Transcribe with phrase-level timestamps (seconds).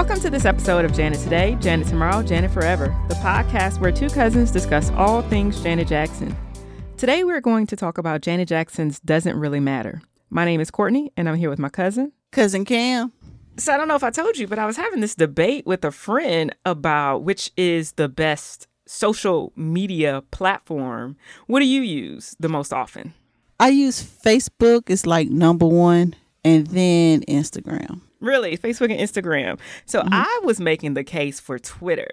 [0.00, 4.08] Welcome to this episode of Janet Today, Janet Tomorrow, Janet Forever, the podcast where two
[4.08, 6.34] cousins discuss all things Janet Jackson.
[6.96, 10.00] Today we're going to talk about Janet Jackson's Doesn't Really Matter.
[10.30, 12.12] My name is Courtney, and I'm here with my cousin.
[12.32, 13.12] Cousin Kam.
[13.58, 15.84] So I don't know if I told you, but I was having this debate with
[15.84, 21.18] a friend about which is the best social media platform.
[21.46, 23.12] What do you use the most often?
[23.60, 28.00] I use Facebook it's like number one, and then Instagram.
[28.20, 29.58] Really, Facebook and Instagram.
[29.86, 30.12] So mm-hmm.
[30.12, 32.10] I was making the case for Twitter.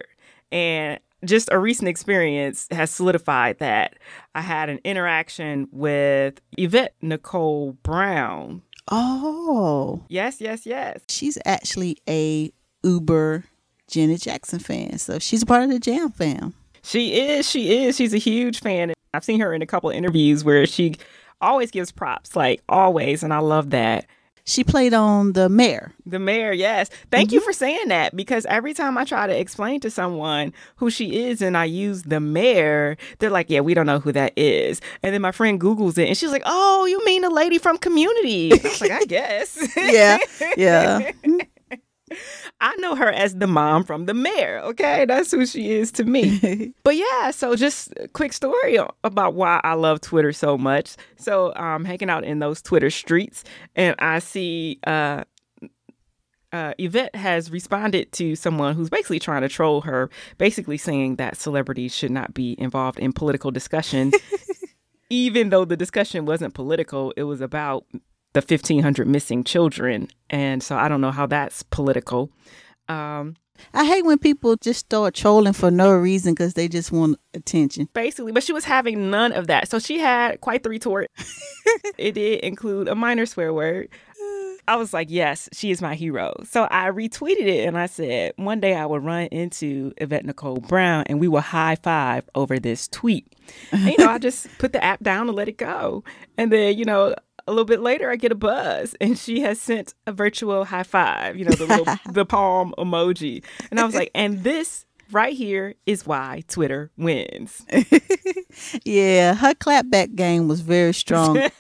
[0.52, 3.98] And just a recent experience has solidified that.
[4.36, 8.62] I had an interaction with Yvette Nicole Brown.
[8.90, 11.02] Oh, Yes, yes, yes.
[11.10, 12.54] she's actually a
[12.84, 13.44] Uber
[13.90, 16.54] Janet Jackson fan, so she's a part of the Jam fam.
[16.84, 17.98] She is, she is.
[17.98, 18.94] She's a huge fan.
[19.14, 20.96] I've seen her in a couple of interviews where she
[21.42, 24.06] always gives props, like always, and I love that.
[24.48, 25.92] She played on the Mayor.
[26.06, 26.90] The mayor, yes.
[27.12, 27.46] Thank you mm-hmm.
[27.46, 31.42] for saying that because every time I try to explain to someone who she is
[31.42, 34.80] and I use the mayor, they're like, yeah, we don't know who that is.
[35.04, 37.78] And then my friend Googles it and she's like, oh, you mean the lady from
[37.78, 38.54] community?
[38.54, 39.58] I was like, I guess.
[39.78, 40.18] Yeah,
[40.58, 41.12] yeah.
[42.62, 44.60] I know her as the mom from the mayor.
[44.60, 45.06] Okay.
[45.06, 46.74] That's who she is to me.
[46.84, 50.96] but yeah, so just a quick story about why I love Twitter so much.
[51.18, 53.44] So I'm hanging out in those Twitter streets
[53.76, 55.24] and I see uh
[56.54, 61.38] uh, Yvette has responded to someone who's basically trying to troll her, basically saying that
[61.38, 64.12] celebrities should not be involved in political discussion,
[65.10, 67.14] even though the discussion wasn't political.
[67.18, 67.86] It was about
[68.46, 70.10] the 1,500 missing children.
[70.30, 72.30] And so I don't know how that's political.
[72.88, 73.36] Um,
[73.74, 77.90] I hate when people just start trolling for no reason because they just want attention.
[77.94, 79.70] basically, but she was having none of that.
[79.70, 81.10] So she had quite the retort.
[81.98, 83.90] it did include a minor swear word.
[84.70, 86.36] I was like, yes, she is my hero.
[86.44, 90.58] So I retweeted it and I said, one day I will run into Yvette Nicole
[90.58, 93.34] Brown and we will high five over this tweet.
[93.72, 96.04] And, you know, I just put the app down and let it go.
[96.38, 97.16] And then, you know,
[97.48, 100.84] a little bit later, I get a buzz, and she has sent a virtual high
[100.84, 101.38] five.
[101.38, 105.76] You know, the little the palm emoji, and I was like, and this right here
[105.86, 107.66] is why Twitter wins.
[108.84, 111.38] Yeah, her clapback game was very strong.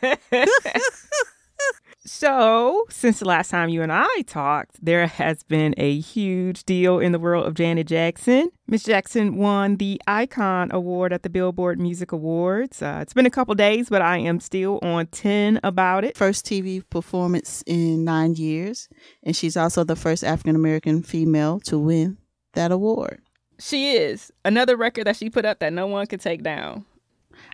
[2.08, 7.00] So, since the last time you and I talked, there has been a huge deal
[7.00, 8.50] in the world of Janet Jackson.
[8.66, 12.82] Miss Jackson won the Icon Award at the Billboard Music Awards.
[12.82, 16.16] Uh, it's been a couple days, but I am still on 10 about it.
[16.16, 18.88] first TV performance in nine years,
[19.22, 22.18] and she's also the first African American female to win
[22.54, 23.22] that award.
[23.60, 26.86] She is another record that she put up that no one could take down.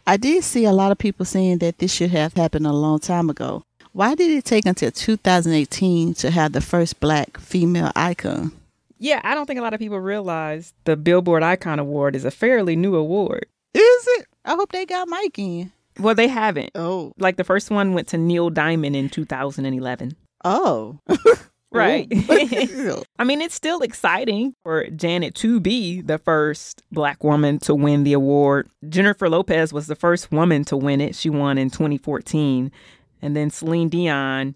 [0.06, 3.00] I did see a lot of people saying that this should have happened a long
[3.00, 3.64] time ago.
[3.94, 8.52] Why did it take until 2018 to have the first black female icon?
[8.98, 12.32] Yeah, I don't think a lot of people realize the Billboard Icon Award is a
[12.32, 13.46] fairly new award.
[13.76, 14.26] Is it?
[14.46, 15.72] I hope they got Mike in.
[16.00, 16.72] Well, they haven't.
[16.74, 17.14] Oh.
[17.20, 20.16] Like the first one went to Neil Diamond in 2011.
[20.44, 20.98] Oh.
[21.74, 22.08] Right.
[23.18, 28.04] I mean, it's still exciting for Janet to be the first black woman to win
[28.04, 28.70] the award.
[28.88, 31.16] Jennifer Lopez was the first woman to win it.
[31.16, 32.72] She won in 2014.
[33.24, 34.56] And then Celine Dion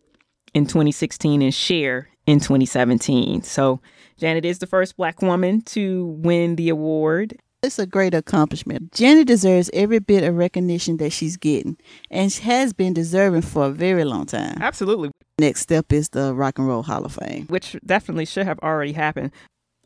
[0.53, 3.41] in 2016 and Cher in 2017.
[3.44, 3.79] So
[4.17, 7.38] Janet is the first black woman to win the award.
[7.63, 8.91] It's a great accomplishment.
[8.91, 11.77] Janet deserves every bit of recognition that she's getting,
[12.11, 14.57] and she has been deserving for a very long time.
[14.61, 15.11] Absolutely.
[15.39, 17.47] Next step is the Rock and Roll Hall of Fame.
[17.47, 19.31] which definitely should have already happened.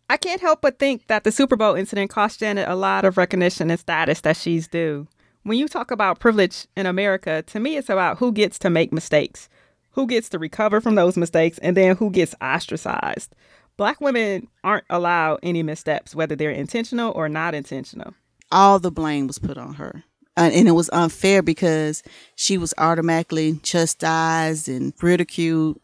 [0.10, 3.16] I can't help but think that the Super Bowl incident cost Janet a lot of
[3.16, 5.08] recognition and status that she's due.
[5.44, 8.94] When you talk about privilege in America, to me, it's about who gets to make
[8.94, 9.50] mistakes,
[9.92, 13.34] who gets to recover from those mistakes, and then who gets ostracized.
[13.78, 18.14] Black women aren't allowed any missteps, whether they're intentional or not intentional.
[18.52, 20.04] All the blame was put on her.
[20.38, 22.04] Uh, and it was unfair because
[22.36, 25.80] she was automatically chastised and ridiculed.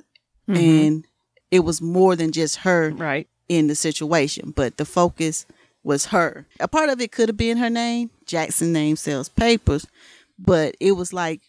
[0.48, 1.06] And
[1.52, 3.28] it was more than just her Right.
[3.50, 5.46] in the situation, but the focus
[5.88, 6.46] was her.
[6.60, 8.12] A part of it could have been her name.
[8.26, 9.88] Jackson name sells papers,
[10.38, 11.42] but it was like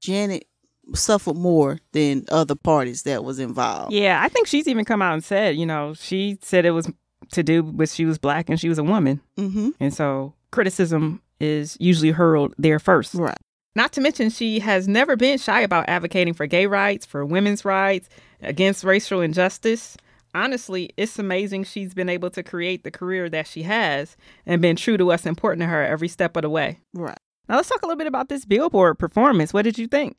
[0.00, 0.46] Janet
[0.94, 3.92] suffered more than other parties that was involved.
[3.92, 6.88] Yeah, I think she's even come out and said, you know, she said it was
[7.32, 9.20] to do with she was black and she was a woman.
[9.36, 9.70] Mm-hmm.
[9.80, 13.14] And so criticism is usually hurled there first.
[13.14, 13.36] Right.
[13.74, 17.64] Not to mention, she has never been shy about advocating for gay rights, for women's
[17.64, 18.08] rights,
[18.40, 19.96] against racial injustice.
[20.36, 24.76] Honestly, it's amazing she's been able to create the career that she has and been
[24.76, 26.78] true to what's important to her every step of the way.
[26.92, 27.16] Right.
[27.48, 29.54] Now, let's talk a little bit about this Billboard performance.
[29.54, 30.18] What did you think?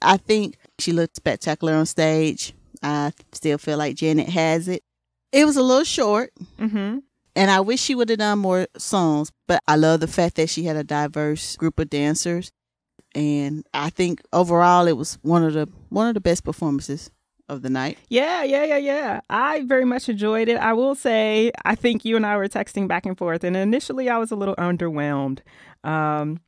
[0.00, 2.54] I think she looked spectacular on stage.
[2.80, 4.84] I still feel like Janet has it.
[5.32, 6.32] It was a little short.
[6.60, 6.98] Mm-hmm.
[7.34, 10.48] And I wish she would have done more songs, but I love the fact that
[10.48, 12.52] she had a diverse group of dancers.
[13.16, 17.10] And I think overall it was one of the one of the best performances
[17.48, 17.98] of the night.
[18.08, 19.20] Yeah, yeah, yeah, yeah.
[19.30, 20.56] I very much enjoyed it.
[20.56, 24.08] I will say, I think you and I were texting back and forth, and initially
[24.08, 25.40] I was a little underwhelmed.
[25.84, 26.40] Um,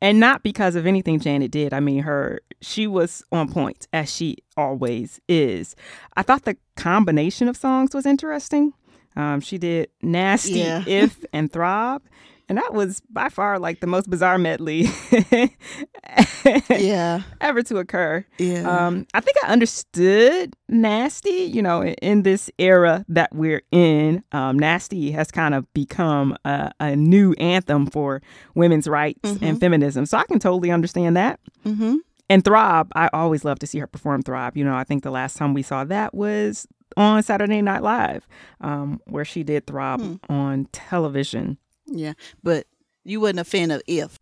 [0.00, 1.74] and not because of anything Janet did.
[1.74, 5.76] I mean, her she was on point as she always is.
[6.16, 8.72] I thought the combination of songs was interesting.
[9.16, 10.84] Um, she did "Nasty," Yeah.
[10.86, 12.02] "If," and "Throb,"
[12.50, 14.88] and that was by far like the most bizarre medley
[16.68, 17.22] Yeah.
[17.40, 18.24] ever to occur.
[18.38, 18.62] Yeah.
[18.68, 21.30] Um, I think I understood nasty.
[21.30, 26.36] You know, in, in this era that we're in, um, nasty has kind of become
[26.44, 28.20] a, a new anthem for
[28.54, 30.04] women's rights and feminism.
[30.06, 31.38] So I can totally understand that.
[31.64, 31.96] mm-hmm.
[32.28, 34.56] And Throb, I always love to see her perform Throb.
[34.56, 38.26] You know, I think the last time we saw that was on Saturday Night Live,
[38.60, 41.58] um, where she did Throb on television.
[41.90, 42.14] Yeah.
[42.42, 42.66] But
[43.04, 44.18] you wasn't a fan of if.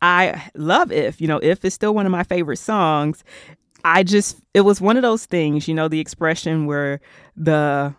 [0.00, 1.20] I love If.
[1.20, 3.24] You know, If is still one of my favorite songs.
[3.84, 7.00] I just, it was one of those things, you know, the expression where
[7.36, 7.94] the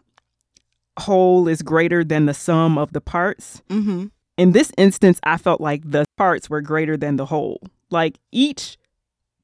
[0.99, 3.61] whole is greater than the sum of the parts.
[3.69, 4.07] Mm-hmm.
[4.37, 7.61] In this instance, I felt like the parts were greater than the whole.
[7.89, 8.77] Like each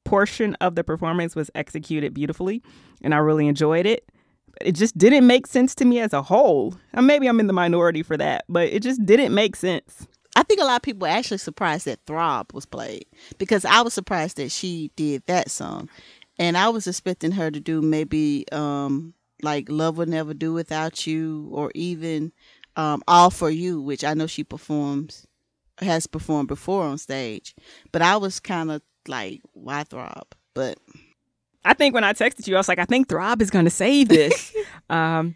[0.04, 2.62] portion of the performance was executed beautifully,
[3.02, 4.10] and I really enjoyed it.
[4.60, 6.74] It just didn't make sense to me as a whole.
[6.92, 10.06] And maybe I'm in the minority for that, but it just didn't make sense.
[10.34, 13.06] I think a lot of people were actually surprised that Throb was played
[13.38, 15.88] because I was surprised that she did that song.
[16.38, 21.06] And I was expecting her to do maybe um like Love Will Never Do Without
[21.06, 22.32] You or even
[22.76, 25.26] um All For You, which I know she performs
[25.78, 27.54] has performed before on stage.
[27.92, 30.34] But I was kind of like, why Throb?
[30.54, 30.78] But
[31.66, 33.70] I think when I texted you, I was like, I think Throb is going to
[33.70, 34.54] save this.
[34.90, 35.34] um,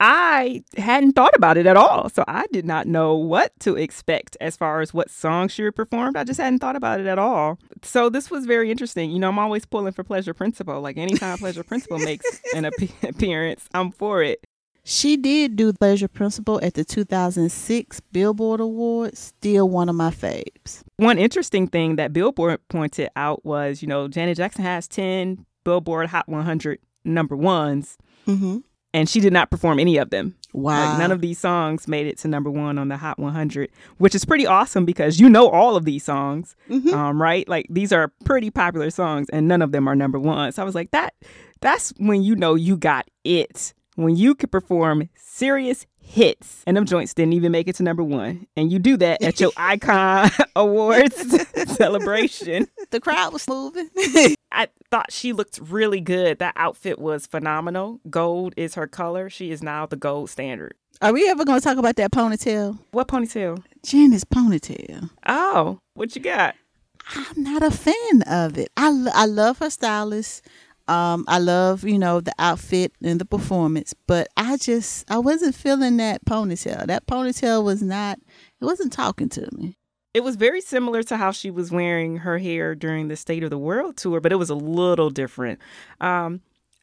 [0.00, 2.08] I hadn't thought about it at all.
[2.08, 5.76] So I did not know what to expect as far as what song she would
[5.76, 6.16] perform.
[6.16, 7.58] I just hadn't thought about it at all.
[7.82, 9.10] So this was very interesting.
[9.10, 10.80] You know, I'm always pulling for Pleasure Principle.
[10.80, 12.72] Like anytime Pleasure Principle makes an ap-
[13.02, 14.42] appearance, I'm for it.
[14.84, 19.20] she did do Pleasure Principle at the 2006 Billboard Awards.
[19.20, 20.82] Still one of my faves.
[20.96, 26.08] One interesting thing that Billboard pointed out was, you know, Janet Jackson has 10 Billboard
[26.08, 27.96] Hot 100 number ones,
[28.26, 28.58] Mm-hmm.
[28.94, 30.34] and she did not perform any of them.
[30.52, 30.90] Wow.
[30.90, 34.14] Like none of these songs made it to number one on the Hot 100, which
[34.14, 36.92] is pretty awesome because you know all of these songs, Mhm.
[36.92, 37.48] um, right?
[37.48, 40.52] Like these are pretty popular songs, and none of them are number one.
[40.52, 41.14] So I was like, that
[41.60, 43.74] that's when you know you got it.
[43.96, 48.02] When you could perform serious hits, and them joints didn't even make it to number
[48.02, 51.16] one, and you do that at your Icon Awards
[51.76, 52.66] celebration.
[52.90, 53.88] the crowd was moving.
[54.52, 56.38] I thought she looked really good.
[56.40, 58.00] That outfit was phenomenal.
[58.10, 59.30] Gold is her color.
[59.30, 60.74] She is now the gold standard.
[61.02, 62.78] Are we ever going to talk about that ponytail?
[62.90, 63.62] What ponytail?
[63.84, 65.08] Janet's ponytail.
[65.26, 66.56] Oh, what you got?
[67.14, 68.70] I'm not a fan of it.
[68.76, 70.44] I, lo- I love her stylist.
[70.90, 75.54] Um, I love, you know, the outfit and the performance, but I just, I wasn't
[75.54, 76.84] feeling that ponytail.
[76.86, 78.18] That ponytail was not,
[78.60, 79.76] it wasn't talking to me.
[80.14, 83.50] It was very similar to how she was wearing her hair during the State of
[83.50, 85.60] the World tour, but it was a little different.
[86.00, 86.40] Um,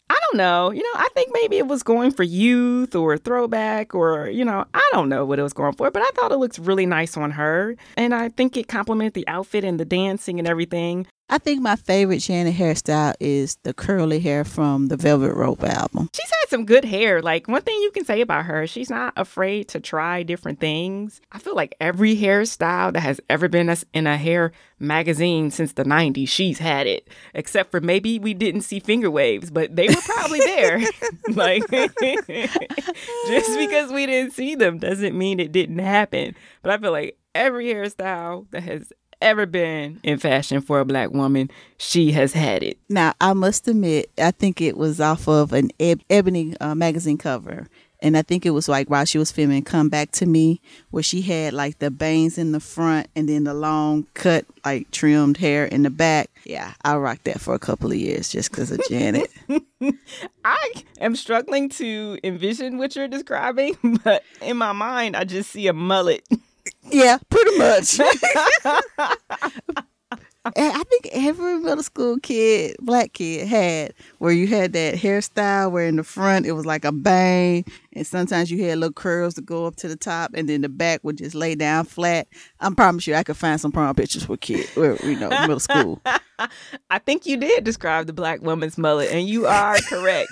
[0.10, 0.72] I don't know.
[0.72, 4.64] You know, I think maybe it was going for youth or throwback or, you know,
[4.74, 7.18] I don't know what it was going for, but I thought it looked really nice
[7.18, 7.76] on her.
[7.98, 11.08] And I think it complemented the outfit and the dancing and everything.
[11.30, 16.10] I think my favorite Janet hairstyle is the curly hair from the Velvet Rope album.
[16.14, 17.22] She's had some good hair.
[17.22, 21.20] Like one thing you can say about her, she's not afraid to try different things.
[21.34, 25.84] I feel like every hairstyle that has ever been in a hair magazine since the
[25.84, 27.10] 90s, she's had it.
[27.34, 30.80] Except for maybe we didn't see finger waves, but they were probably there.
[31.34, 31.70] like
[33.28, 36.36] just because we didn't see them doesn't mean it didn't happen.
[36.62, 41.12] But I feel like every hairstyle that has ever been in fashion for a black
[41.12, 42.78] woman, she has had it.
[42.90, 47.18] Now, I must admit, I think it was off of an Eb- Ebony uh, magazine
[47.18, 47.68] cover.
[48.00, 51.02] And I think it was like while she was filming Come Back to Me, where
[51.02, 55.38] she had like the bangs in the front and then the long cut, like trimmed
[55.38, 56.30] hair in the back.
[56.46, 59.32] Yeah, I rocked that for a couple of years just because of Janet.
[60.46, 65.68] I am struggling to envision what you're describing, but in my mind, I just see
[65.68, 66.28] a mullet.
[66.84, 68.00] Yeah, pretty much.
[70.56, 75.88] I think every middle school kid, black kid, had where you had that hairstyle where
[75.88, 79.42] in the front it was like a bang, and sometimes you had little curls to
[79.42, 82.28] go up to the top, and then the back would just lay down flat.
[82.60, 85.60] I promise you, I could find some prom pictures for kids, where you know, middle
[85.60, 86.02] school.
[86.90, 90.32] I think you did describe the black woman's mullet, and you are correct.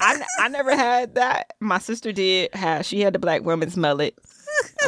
[0.00, 1.52] I, I never had that.
[1.60, 2.84] My sister did have.
[2.84, 4.18] She had the black woman's mullet.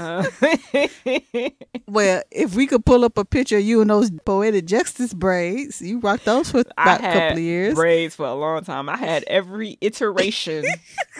[0.00, 0.25] Uh,
[1.88, 5.81] well, if we could pull up a picture of you in those poetic justice braids,
[5.81, 7.75] you rocked those for about a couple of years.
[7.75, 8.88] Braids for a long time.
[8.88, 10.64] I had every iteration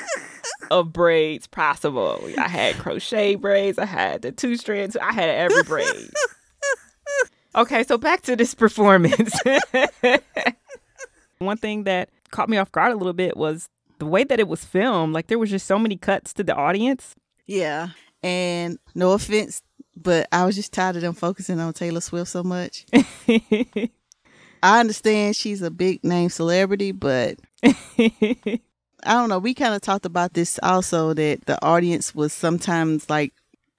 [0.71, 2.21] of braids possible.
[2.39, 3.79] I had crochet braids.
[3.79, 4.97] I had the two strands.
[4.97, 6.11] I had every braid.
[7.57, 9.33] Okay, so back to this performance.
[11.39, 13.69] One thing that caught me off guard a little bit was
[13.99, 15.15] the way that it was filmed.
[15.15, 17.15] Like there was just so many cuts to the audience.
[17.47, 17.91] Yeah.
[18.25, 19.61] And no offense,
[19.95, 22.87] but I was just tired of them focusing on Taylor Swift so much.
[24.63, 28.61] I understand she's a big name celebrity, but I
[29.05, 29.39] don't know.
[29.39, 33.35] We kind of talked about this also that the audience was sometimes like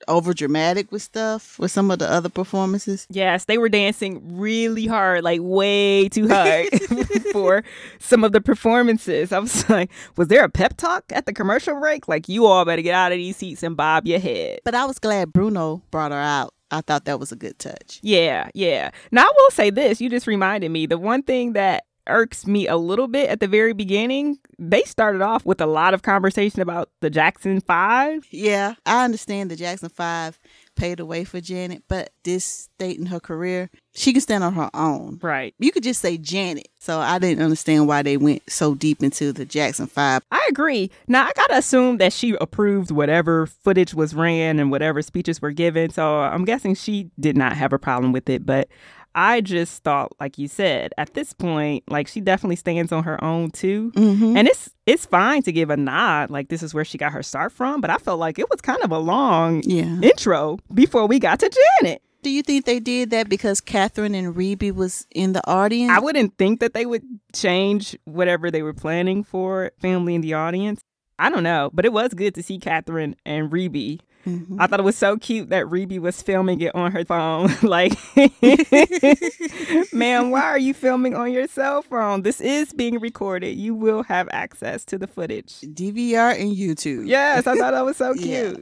[0.07, 3.07] over dramatic with stuff with some of the other performances.
[3.09, 6.67] Yes, they were dancing really hard, like way too hard
[7.31, 7.63] for
[7.99, 9.31] some of the performances.
[9.31, 12.07] I was like, was there a pep talk at the commercial break?
[12.07, 14.59] Like, you all better get out of these seats and bob your head.
[14.63, 16.53] But I was glad Bruno brought her out.
[16.71, 17.99] I thought that was a good touch.
[18.01, 18.89] Yeah, yeah.
[19.11, 22.67] Now I will say this, you just reminded me the one thing that irks me
[22.67, 24.37] a little bit at the very beginning.
[24.57, 28.25] They started off with a lot of conversation about the Jackson Five.
[28.31, 30.39] Yeah, I understand the Jackson Five
[30.75, 34.53] paved the way for Janet, but this state in her career, she can stand on
[34.53, 35.19] her own.
[35.21, 35.53] Right.
[35.57, 36.67] You could just say Janet.
[36.79, 40.21] So I didn't understand why they went so deep into the Jackson Five.
[40.31, 40.91] I agree.
[41.07, 45.51] Now I gotta assume that she approved whatever footage was ran and whatever speeches were
[45.51, 45.89] given.
[45.89, 48.45] So I'm guessing she did not have a problem with it.
[48.45, 48.67] But
[49.15, 53.23] I just thought, like you said, at this point, like she definitely stands on her
[53.23, 54.35] own too, mm-hmm.
[54.35, 57.23] and it's it's fine to give a nod, like this is where she got her
[57.23, 57.79] start from.
[57.79, 59.99] But I felt like it was kind of a long yeah.
[60.01, 61.49] intro before we got to
[61.81, 62.01] Janet.
[62.23, 65.91] Do you think they did that because Catherine and Rebbie was in the audience?
[65.91, 67.03] I wouldn't think that they would
[67.33, 70.81] change whatever they were planning for family in the audience.
[71.19, 74.59] I don't know, but it was good to see Catherine and Rebbie Mm-hmm.
[74.59, 77.49] I thought it was so cute that Rebbie was filming it on her phone.
[77.61, 77.93] like,
[79.93, 82.23] ma'am, why are you filming on your cell phone?
[82.23, 83.55] This is being recorded.
[83.57, 85.61] You will have access to the footage.
[85.61, 87.07] DVR and YouTube.
[87.07, 88.25] Yes, I thought that was so cute.
[88.25, 88.53] yeah.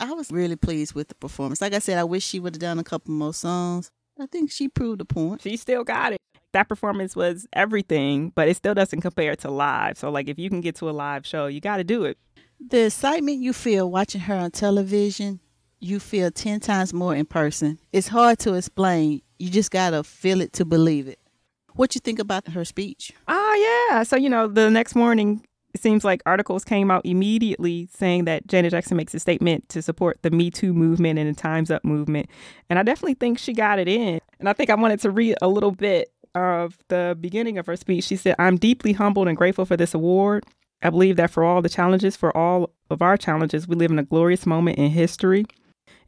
[0.00, 1.60] I was really pleased with the performance.
[1.60, 3.90] Like I said, I wish she would have done a couple more songs.
[4.18, 5.42] I think she proved a point.
[5.42, 6.18] She still got it.
[6.52, 9.96] That performance was everything, but it still doesn't compare to live.
[9.96, 12.18] So, like, if you can get to a live show, you got to do it
[12.68, 15.40] the excitement you feel watching her on television,
[15.80, 17.78] you feel 10 times more in person.
[17.92, 19.22] It's hard to explain.
[19.38, 21.18] You just got to feel it to believe it.
[21.74, 23.12] What you think about her speech?
[23.28, 24.02] Oh, yeah.
[24.02, 28.46] So, you know, the next morning, it seems like articles came out immediately saying that
[28.46, 31.84] Janet Jackson makes a statement to support the Me Too movement and the Time's Up
[31.84, 32.28] movement.
[32.68, 34.20] And I definitely think she got it in.
[34.38, 37.76] And I think I wanted to read a little bit of the beginning of her
[37.76, 38.04] speech.
[38.04, 40.44] She said, I'm deeply humbled and grateful for this award.
[40.82, 43.98] I believe that for all the challenges, for all of our challenges, we live in
[43.98, 45.46] a glorious moment in history.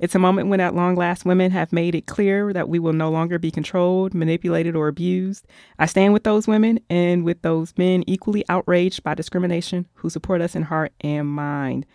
[0.00, 2.92] It's a moment when, at long last, women have made it clear that we will
[2.92, 5.46] no longer be controlled, manipulated, or abused.
[5.78, 10.40] I stand with those women and with those men equally outraged by discrimination who support
[10.40, 11.86] us in heart and mind.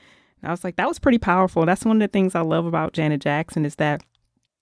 [0.42, 1.66] And I was like, that was pretty powerful.
[1.66, 4.02] That's one of the things I love about Janet Jackson is that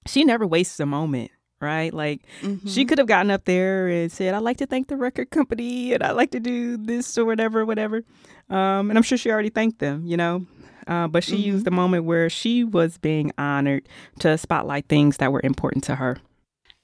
[0.08, 1.94] she never wastes a moment right?
[1.94, 2.68] Like mm-hmm.
[2.68, 5.94] she could have gotten up there and said, "I'd like to thank the record company
[5.94, 8.04] and I'd like to do this or whatever, whatever."
[8.50, 10.46] Um, and I'm sure she already thanked them, you know.
[10.88, 11.48] Uh, but she mm-hmm.
[11.48, 13.88] used the moment where she was being honored
[14.20, 16.18] to spotlight things that were important to her.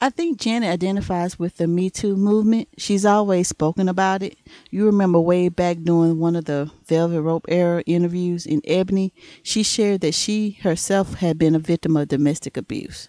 [0.04, 2.68] I think Janet identifies with the Me Too movement.
[2.78, 4.38] She's always spoken about it.
[4.70, 9.14] You remember way back during one of the Velvet Rope era interviews in Ebony,
[9.44, 13.08] she shared that she herself had been a victim of domestic abuse.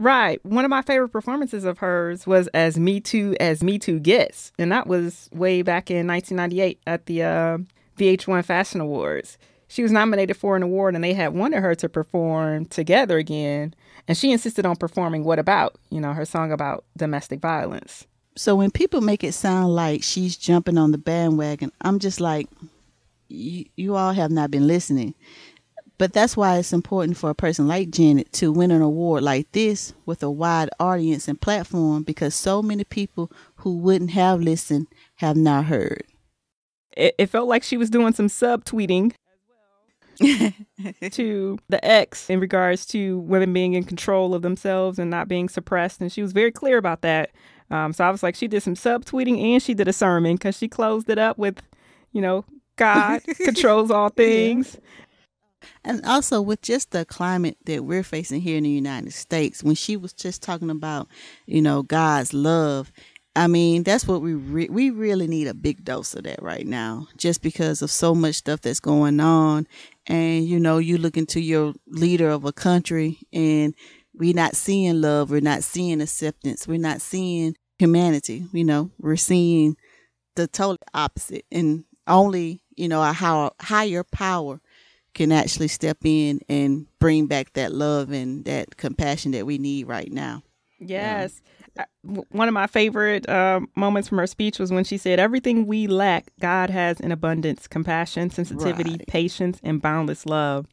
[0.00, 0.42] Right.
[0.46, 4.50] One of my favorite performances of hers was as Me Too as Me Too gets,
[4.58, 7.58] and that was way back in 1998 at the uh,
[7.98, 9.36] VH1 Fashion Awards.
[9.68, 13.74] She was nominated for an award, and they had wanted her to perform together again,
[14.08, 18.06] and she insisted on performing "What About," you know, her song about domestic violence.
[18.36, 22.48] So when people make it sound like she's jumping on the bandwagon, I'm just like,
[23.28, 25.14] you, you all have not been listening.
[26.00, 29.52] But that's why it's important for a person like Janet to win an award like
[29.52, 34.86] this with a wide audience and platform because so many people who wouldn't have listened
[35.16, 36.04] have not heard.
[36.96, 39.12] It, it felt like she was doing some sub subtweeting
[41.10, 45.50] to the ex in regards to women being in control of themselves and not being
[45.50, 46.00] suppressed.
[46.00, 47.30] And she was very clear about that.
[47.70, 50.56] Um, so I was like, she did some subtweeting and she did a sermon because
[50.56, 51.60] she closed it up with,
[52.12, 54.78] you know, God controls all things.
[55.84, 59.74] And also with just the climate that we're facing here in the United States, when
[59.74, 61.08] she was just talking about,
[61.46, 62.92] you know, God's love,
[63.36, 66.66] I mean, that's what we re- we really need a big dose of that right
[66.66, 69.68] now, just because of so much stuff that's going on,
[70.06, 73.74] and you know, you look into your leader of a country, and
[74.14, 78.46] we're not seeing love, we're not seeing acceptance, we're not seeing humanity.
[78.52, 79.76] You know, we're seeing
[80.34, 84.60] the total opposite, and only you know a higher power
[85.14, 89.88] can actually step in and bring back that love and that compassion that we need
[89.88, 90.42] right now.
[90.78, 91.42] Yes.
[91.78, 91.84] Uh,
[92.30, 95.86] one of my favorite uh, moments from her speech was when she said, Everything we
[95.86, 99.06] lack, God has in abundance compassion, sensitivity, right.
[99.06, 100.66] patience, and boundless love.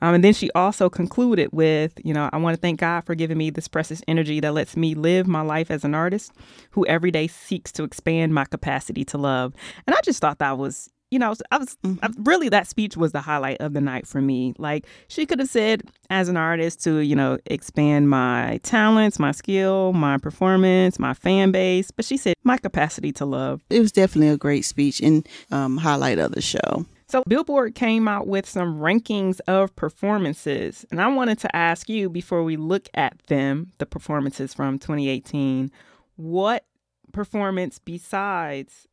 [0.00, 3.16] Um, and then she also concluded with, you know, I want to thank God for
[3.16, 6.32] giving me this precious energy that lets me live my life as an artist
[6.70, 9.54] who every day seeks to expand my capacity to love.
[9.86, 12.04] And I just thought that was you know, I was mm-hmm.
[12.04, 14.54] I, really that speech was the highlight of the night for me.
[14.58, 19.32] Like she could have said, as an artist, to you know expand my talents, my
[19.32, 23.62] skill, my performance, my fan base, but she said my capacity to love.
[23.70, 26.84] It was definitely a great speech and um, highlight of the show.
[27.10, 32.10] So Billboard came out with some rankings of performances, and I wanted to ask you
[32.10, 35.70] before we look at them, the performances from 2018,
[36.16, 36.66] what
[37.12, 38.87] performance besides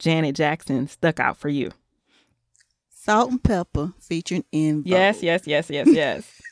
[0.00, 1.70] Janet Jackson stuck out for you?
[2.90, 6.42] Salt-N-Pepa featuring in Yes, yes, yes, yes, yes.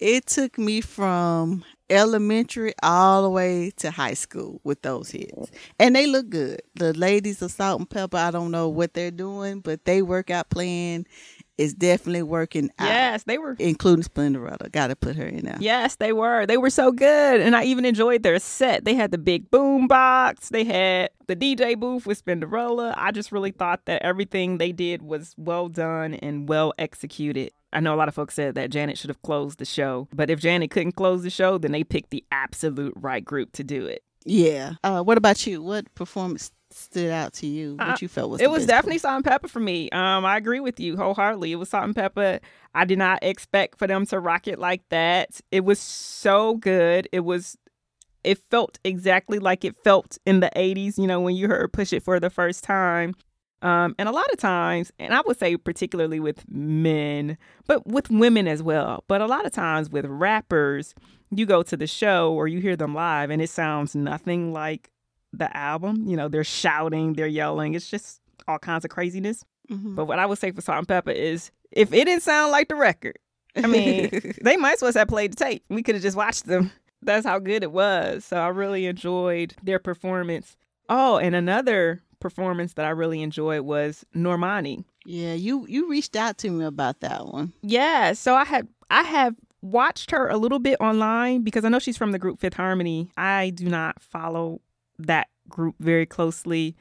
[0.00, 5.50] it took me from elementary all the way to high school with those hits.
[5.78, 6.62] And they look good.
[6.76, 11.06] The ladies of Salt-N-Pepa, I don't know what they're doing, but they work out playing
[11.62, 12.88] is definitely working out.
[12.88, 13.56] Yes, they were.
[13.58, 14.70] Including Spinderella.
[14.70, 15.56] Got to put her in there.
[15.60, 16.44] Yes, they were.
[16.44, 17.40] They were so good.
[17.40, 18.84] And I even enjoyed their set.
[18.84, 20.48] They had the big boom box.
[20.48, 22.94] They had the DJ booth with Spinderella.
[22.96, 27.52] I just really thought that everything they did was well done and well executed.
[27.72, 30.28] I know a lot of folks said that Janet should have closed the show, but
[30.28, 33.86] if Janet couldn't close the show, then they picked the absolute right group to do
[33.86, 34.02] it.
[34.24, 34.74] Yeah.
[34.84, 35.62] Uh, what about you?
[35.62, 37.76] What performance stood out to you?
[37.76, 39.90] What you felt was it was definitely salt and pepper for me.
[39.90, 41.52] Um, I agree with you wholeheartedly.
[41.52, 42.40] It was Salt-N-Pepa.
[42.74, 45.40] I did not expect for them to rock it like that.
[45.50, 47.08] It was so good.
[47.12, 47.56] It was.
[48.24, 50.96] It felt exactly like it felt in the '80s.
[50.96, 53.14] You know, when you heard "Push It" for the first time.
[53.62, 58.10] Um, and a lot of times, and I would say particularly with men, but with
[58.10, 59.04] women as well.
[59.06, 60.96] But a lot of times with rappers,
[61.30, 64.90] you go to the show or you hear them live, and it sounds nothing like
[65.32, 66.04] the album.
[66.06, 67.74] You know, they're shouting, they're yelling.
[67.74, 69.44] It's just all kinds of craziness.
[69.70, 69.94] Mm-hmm.
[69.94, 73.18] But what I would say for Salt-N-Pepa is if it didn't sound like the record,
[73.56, 75.64] I mean, they might as well have played the tape.
[75.68, 76.70] We could have just watched them.
[77.02, 78.24] That's how good it was.
[78.24, 80.56] So I really enjoyed their performance.
[80.88, 84.84] Oh, and another performance that I really enjoyed was Normani.
[85.04, 87.52] Yeah, you you reached out to me about that one.
[87.62, 91.78] Yeah, so I had I have watched her a little bit online because I know
[91.78, 93.10] she's from the group Fifth Harmony.
[93.16, 94.60] I do not follow
[94.98, 96.76] that group very closely.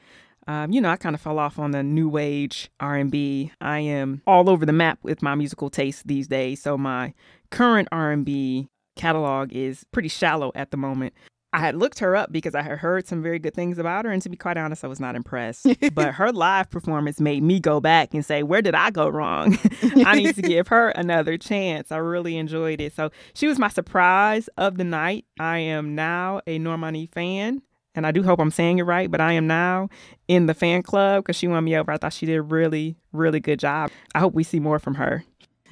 [0.48, 3.52] Um, you know, I kind of fell off on the new age R&B.
[3.62, 7.14] I am all over the map with my musical taste these days, so my
[7.52, 11.14] current R&B catalog is pretty shallow at the moment.
[11.54, 14.12] I had looked her up because I had heard some very good things about her,
[14.12, 15.68] and to be quite honest, I was not impressed.
[15.94, 19.58] but her live performance made me go back and say, Where did I go wrong?
[20.06, 21.92] I need to give her another chance.
[21.92, 22.96] I really enjoyed it.
[22.96, 25.26] So she was my surprise of the night.
[25.40, 27.62] I am now a Normani fan
[27.96, 29.90] and I do hope I'm saying it right, but I am now
[30.28, 31.92] in the fan club because she won me over.
[31.92, 33.92] I thought she did a really, really good job.
[34.16, 35.24] I hope we see more from her.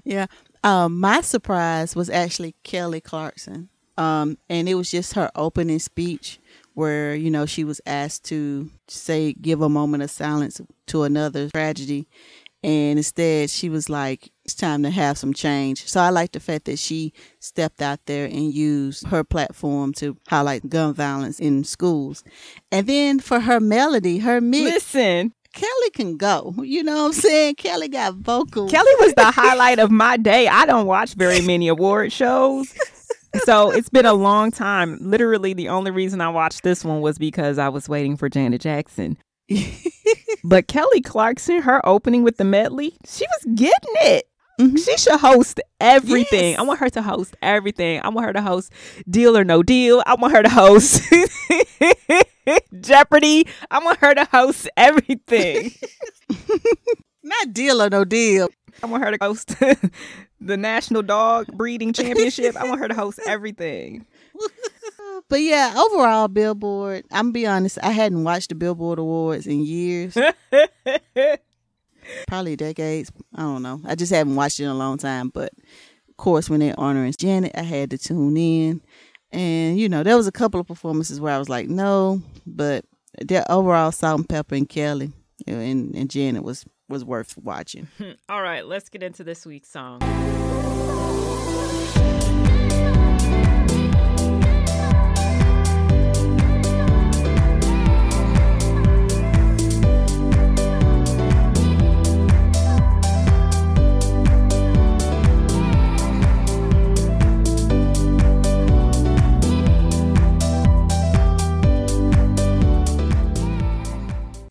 [0.03, 0.27] Yeah.
[0.63, 3.69] Um, my surprise was actually Kelly Clarkson.
[3.97, 6.39] Um, and it was just her opening speech
[6.73, 11.49] where, you know, she was asked to say, give a moment of silence to another
[11.49, 12.08] tragedy.
[12.63, 15.85] And instead, she was like, it's time to have some change.
[15.85, 20.17] So I like the fact that she stepped out there and used her platform to
[20.27, 22.23] highlight gun violence in schools.
[22.71, 24.73] And then for her melody, her mix.
[24.95, 25.33] Listen.
[25.53, 26.55] Kelly can go.
[26.63, 27.55] You know what I'm saying?
[27.55, 28.71] Kelly got vocals.
[28.71, 30.47] Kelly was the highlight of my day.
[30.47, 32.73] I don't watch very many award shows.
[33.43, 34.97] so it's been a long time.
[34.99, 38.62] Literally, the only reason I watched this one was because I was waiting for Janet
[38.62, 39.17] Jackson.
[40.43, 44.28] but Kelly Clarkson, her opening with the medley, she was getting it.
[44.60, 44.76] Mm-hmm.
[44.76, 46.52] She should host everything.
[46.52, 46.60] Yes.
[46.60, 48.02] I want her to host everything.
[48.04, 48.74] I want her to host
[49.10, 50.04] Deal or No Deal.
[50.06, 51.02] I want her to host
[52.82, 53.48] Jeopardy.
[53.72, 55.72] I want her to host everything.
[57.24, 58.50] Not Deal or No Deal.
[58.84, 59.56] I want her to host
[60.41, 62.56] the National Dog Breeding Championship.
[62.58, 64.06] I want her to host everything.
[65.28, 67.06] But yeah, overall, Billboard.
[67.12, 67.78] I'm gonna be honest.
[67.84, 70.17] I hadn't watched the Billboard Awards in years,
[72.28, 73.12] probably decades.
[73.36, 73.82] I don't know.
[73.86, 75.30] I just haven't watched it in a long time.
[75.30, 75.54] But
[76.08, 78.82] of course, when they're honoring Janet, I had to tune in.
[79.32, 82.86] And you know, there was a couple of performances where I was like, no, but
[83.22, 85.12] the overall Salt-N-Pepa and Kelly
[85.48, 87.88] and, and Janet was was worth watching.
[88.30, 90.00] All right, let's get into this week's song.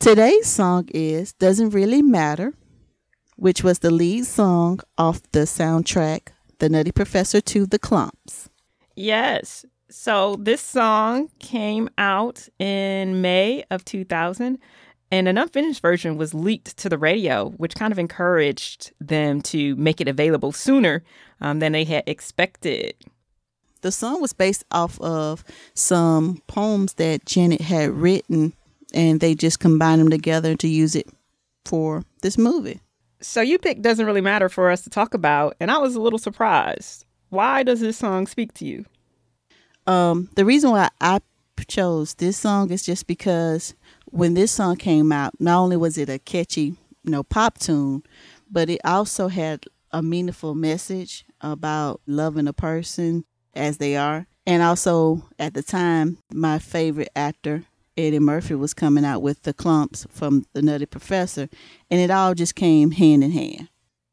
[0.09, 2.55] Today's song is Doesn't Really Matter,
[3.37, 6.29] which was the lead song off the soundtrack
[6.61, 8.49] The Nutty Professor to the Klumps.
[8.97, 9.67] Yes.
[9.91, 14.59] So this song came out in May of 2000
[15.11, 19.77] and an unfinished version was leaked to the radio, which kind of encouraged them to
[19.77, 21.05] make it available sooner
[21.43, 22.95] um, than they had expected.
[23.83, 25.45] The song was based off of
[25.75, 28.55] some poems that Janet had written
[28.95, 31.09] and they just combined them together to use it
[31.65, 32.81] for this movie.
[33.21, 36.01] So you pick doesn't really matter for us to talk about, and I was a
[36.01, 37.05] little surprised.
[37.31, 38.85] Why does this song speak to you?
[39.87, 41.21] Um, the reason why I
[41.67, 43.75] chose this song is just because
[44.07, 48.03] when this song came out, not only was it a catchy, you know, pop tune,
[48.51, 53.25] but it also had a meaningful message about loving a person
[53.55, 54.27] as they are.
[54.47, 57.65] And also at the time, my favorite actor
[57.99, 61.49] Eddie Murphy was coming out with the Klumps from the Nutty Professor,
[61.91, 63.69] and it all just came hand in hand.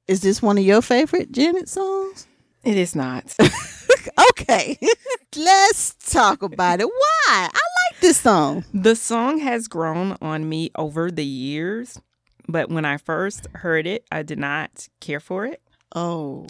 [0.07, 2.25] Is this one of your favorite Janet songs?
[2.63, 3.35] It is not.
[4.31, 4.75] okay,
[5.37, 6.87] let's talk about it.
[6.87, 7.49] Why?
[7.53, 7.59] I
[7.91, 8.65] like this song.
[8.73, 12.01] The song has grown on me over the years,
[12.47, 15.61] but when I first heard it, I did not care for it.
[15.95, 16.47] Oh.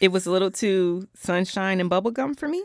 [0.00, 2.64] it was a little too sunshine and bubblegum for me.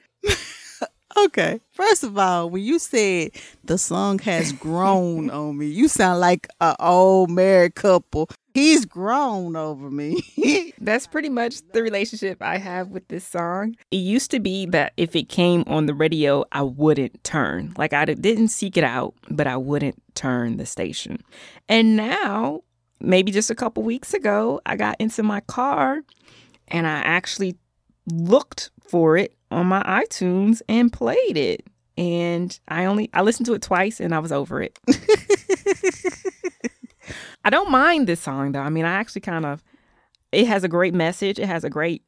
[1.17, 1.59] Okay.
[1.71, 3.31] First of all, when you said
[3.63, 8.29] the song has grown on me, you sound like an old married couple.
[8.53, 10.73] He's grown over me.
[10.79, 13.75] That's pretty much the relationship I have with this song.
[13.91, 17.73] It used to be that if it came on the radio, I wouldn't turn.
[17.77, 21.23] Like I didn't seek it out, but I wouldn't turn the station.
[21.67, 22.61] And now,
[22.99, 26.01] maybe just a couple weeks ago, I got into my car
[26.67, 27.57] and I actually
[28.07, 31.65] looked for it on my iTunes and played it.
[31.97, 34.79] And I only I listened to it twice and I was over it.
[37.45, 38.61] I don't mind this song though.
[38.61, 39.63] I mean, I actually kind of
[40.31, 41.37] it has a great message.
[41.39, 42.03] It has a great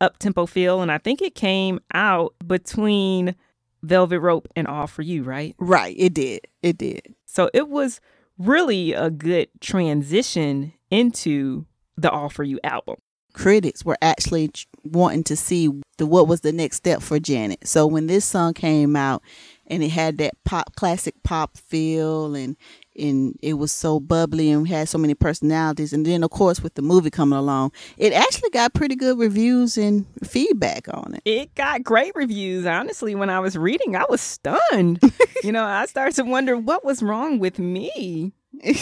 [0.00, 3.34] up tempo feel, and I think it came out between
[3.82, 5.54] Velvet Rope and All for You, right?
[5.58, 5.96] Right.
[5.98, 6.46] It did.
[6.62, 7.14] It did.
[7.26, 8.00] So it was
[8.38, 12.96] really a good transition into the All for You album
[13.34, 14.50] critics were actually
[14.84, 15.68] wanting to see
[15.98, 17.66] the what was the next step for Janet.
[17.66, 19.22] So when this song came out
[19.66, 22.56] and it had that pop classic pop feel and
[22.96, 25.92] and it was so bubbly and had so many personalities.
[25.92, 29.76] And then of course with the movie coming along it actually got pretty good reviews
[29.76, 31.22] and feedback on it.
[31.24, 32.66] It got great reviews.
[32.66, 35.00] Honestly when i was reading i was stunned.
[35.42, 38.32] You know i started to wonder what was wrong with me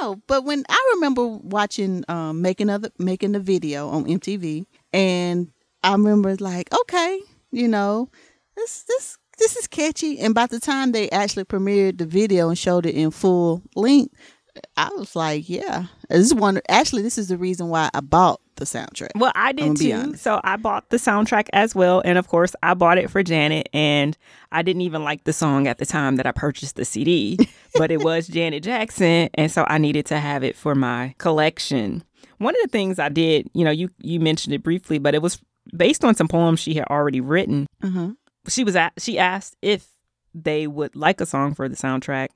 [0.00, 5.52] know, but when I remember watching um, making other making the video on MTV, and
[5.82, 8.10] I remember like, okay, you know,
[8.56, 10.20] this this this is catchy.
[10.20, 14.14] And by the time they actually premiered the video and showed it in full length,
[14.76, 16.60] I was like, yeah, this is one.
[16.68, 19.10] Actually, this is the reason why I bought the soundtrack.
[19.16, 20.14] Well, I did too.
[20.16, 23.68] So I bought the soundtrack as well, and of course, I bought it for Janet.
[23.72, 24.16] And
[24.52, 27.38] I didn't even like the song at the time that I purchased the CD,
[27.74, 32.04] but it was Janet Jackson, and so I needed to have it for my collection.
[32.38, 35.22] One of the things I did, you know, you you mentioned it briefly, but it
[35.22, 35.40] was
[35.76, 37.66] based on some poems she had already written.
[37.82, 38.12] Uh-huh.
[38.48, 39.86] She was at, she asked if
[40.34, 42.28] they would like a song for the soundtrack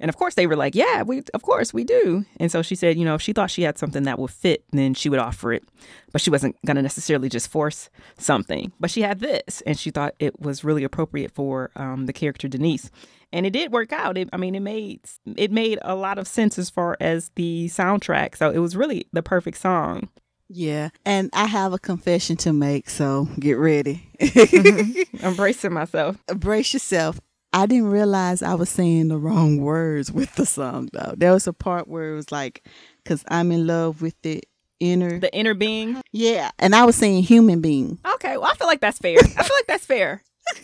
[0.00, 2.74] and of course they were like, "Yeah, we of course we do." And so she
[2.74, 5.18] said, you know, if she thought she had something that would fit, then she would
[5.18, 5.64] offer it.
[6.12, 8.72] But she wasn't going to necessarily just force something.
[8.80, 12.48] But she had this, and she thought it was really appropriate for um, the character
[12.48, 12.90] Denise.
[13.32, 14.16] And it did work out.
[14.16, 15.00] It, I mean, it made
[15.36, 18.36] it made a lot of sense as far as the soundtrack.
[18.36, 20.08] So it was really the perfect song.
[20.50, 24.08] Yeah, and I have a confession to make, so get ready.
[25.22, 26.16] I'm bracing myself.
[26.26, 27.20] Brace yourself.
[27.52, 31.14] I didn't realize I was saying the wrong words with the song though.
[31.16, 32.64] There was a part where it was like,
[33.04, 34.42] "Cause I'm in love with the
[34.80, 37.98] inner, the inner being." Yeah, and I was saying human being.
[38.14, 39.18] Okay, well, I feel like that's fair.
[39.18, 40.22] I feel like that's fair.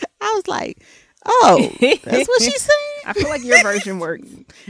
[0.20, 0.82] I was like,
[1.24, 4.28] "Oh, that's what she's saying." I feel like your version works.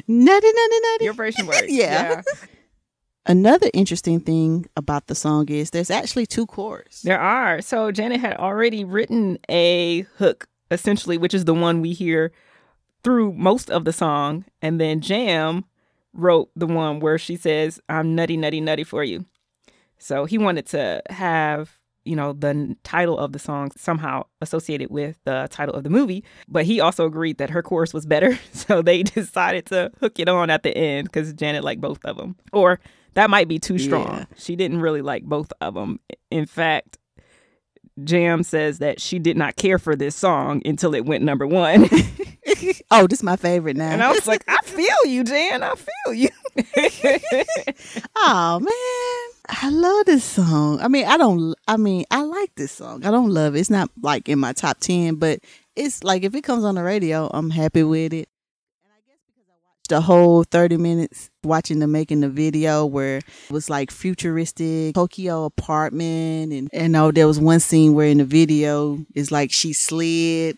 [0.09, 1.05] Nutty, nutty, nutty.
[1.05, 1.67] Your version works.
[1.69, 2.11] yeah.
[2.11, 2.23] yeah.
[3.25, 7.03] Another interesting thing about the song is there's actually two chords.
[7.03, 7.61] There are.
[7.61, 12.33] So Janet had already written a hook, essentially, which is the one we hear
[13.05, 14.45] through most of the song.
[14.61, 15.65] And then Jam
[16.13, 19.25] wrote the one where she says, I'm nutty, nutty, nutty for you.
[19.99, 25.19] So he wanted to have, you know, the title of the song somehow associated with
[25.25, 26.25] the title of the movie.
[26.49, 28.39] But he also agreed that her chorus was better.
[28.53, 32.17] So they decided to hook it on at the end because Janet liked both of
[32.17, 32.37] them.
[32.53, 32.81] Or
[33.15, 34.07] that might be too strong.
[34.07, 34.25] Yeah.
[34.37, 36.01] She didn't really like both of them.
[36.31, 36.99] In fact,
[38.03, 41.85] Jam says that she did not care for this song until it went number one.
[42.91, 43.91] oh, this is my favorite now.
[43.91, 45.63] and I was like, I feel you, Jam.
[45.63, 46.29] I feel you.
[48.17, 50.81] oh man, I love this song.
[50.81, 51.55] I mean, I don't.
[51.69, 53.05] I mean, I like this song.
[53.05, 53.61] I don't love it.
[53.61, 55.41] It's not like in my top ten, but
[55.77, 58.29] it's like if it comes on the radio, I'm happy with it.
[58.83, 59.53] And I guess because I
[59.93, 64.95] watched the whole 30 minutes watching the making the video where it was like futuristic
[64.95, 69.53] Tokyo apartment and and oh there was one scene where in the video is like
[69.53, 70.57] she slid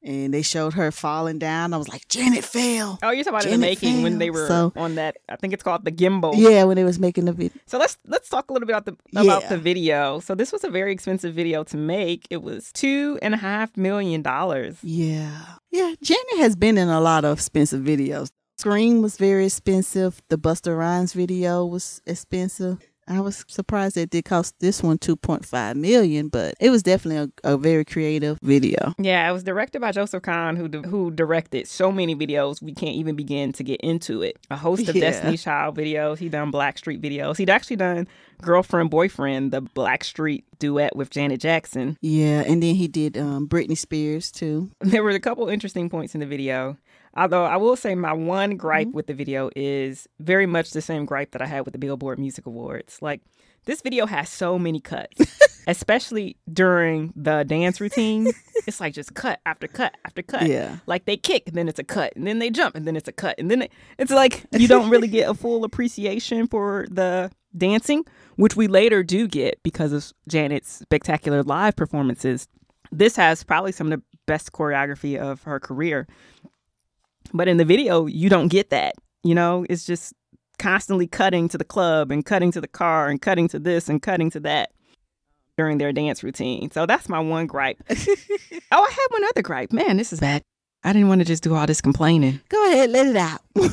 [0.00, 1.74] and they showed her falling down.
[1.74, 3.00] I was like, Janet fell.
[3.02, 5.16] Oh, you're talking about in the making when they were So- on that.
[5.28, 6.34] I think it's called the gimbal.
[6.36, 7.52] Yeah, when they was making the video.
[7.66, 9.48] So let's let's talk a little bit about the about Yeah.
[9.48, 10.20] the video.
[10.20, 12.28] So this was a very expensive video to make.
[12.30, 14.76] It was two and a half million dollars.
[14.84, 15.56] Yeah.
[15.72, 15.94] Yeah.
[16.00, 18.30] Janet has been in a lot of expensive videos.
[18.58, 20.20] Scream was very expensive.
[20.30, 22.78] The Busta Rhymes video was expensive.
[23.06, 26.68] I was surprised that it did cost this one two point five million, but it
[26.68, 28.94] was definitely a, a very creative video.
[28.98, 32.96] Yeah, it was directed by Joseph Kahn, who who directed so many videos we can't
[32.96, 34.36] even begin to get into it.
[34.50, 35.02] A host of Yeah.
[35.02, 36.18] Destiny Child videos.
[36.18, 37.38] He done Blackstreet videos.
[37.38, 38.08] He'd actually done
[38.42, 41.96] Girlfriend Boyfriend, the Blackstreet duet with Janet Jackson.
[42.02, 44.70] Yeah, and then he did um Britney Spears too.
[44.80, 46.76] There were a couple interesting points in the video.
[47.14, 48.96] Although I will say my one gripe mm-hmm.
[48.96, 52.18] with the video is very much the same gripe that I had with the Billboard
[52.18, 52.98] Music Awards.
[53.00, 53.22] Like
[53.64, 55.20] this video has so many cuts,
[55.66, 58.28] especially during the dance routine.
[58.66, 60.46] It's like just cut after cut after cut.
[60.46, 60.76] Yeah.
[60.86, 63.08] Like they kick and then it's a cut and then they jump and then it's
[63.08, 66.86] a cut and then it, it's like you don't really get a full appreciation for
[66.90, 68.04] the dancing,
[68.36, 72.48] which we later do get because of Janet's spectacular live performances.
[72.90, 76.06] This has probably some of the best choreography of her career.
[77.32, 78.94] But in the video, you don't get that.
[79.22, 80.12] You know, it's just
[80.58, 84.02] constantly cutting to the club and cutting to the car and cutting to this and
[84.02, 84.70] cutting to that
[85.56, 86.70] during their dance routine.
[86.70, 87.82] So that's my one gripe.
[87.90, 89.72] oh, I had one other gripe.
[89.72, 90.42] Man, this is bad.
[90.84, 92.40] I didn't want to just do all this complaining.
[92.48, 93.40] Go ahead, let it out.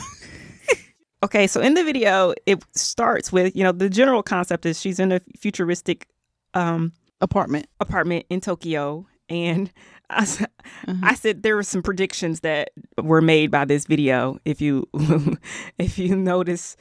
[1.26, 5.00] Okay, so in the video, it starts with, you know, the general concept is she's
[5.00, 6.08] in a futuristic
[6.54, 7.66] um, Apartment.
[7.80, 9.08] apartment in Tokyo.
[9.30, 9.72] And
[10.10, 11.00] I, Mhm.
[11.04, 12.70] I said there were some predictions that
[13.02, 14.38] were made by this video.
[14.46, 14.88] If you
[15.80, 16.78] if you notice,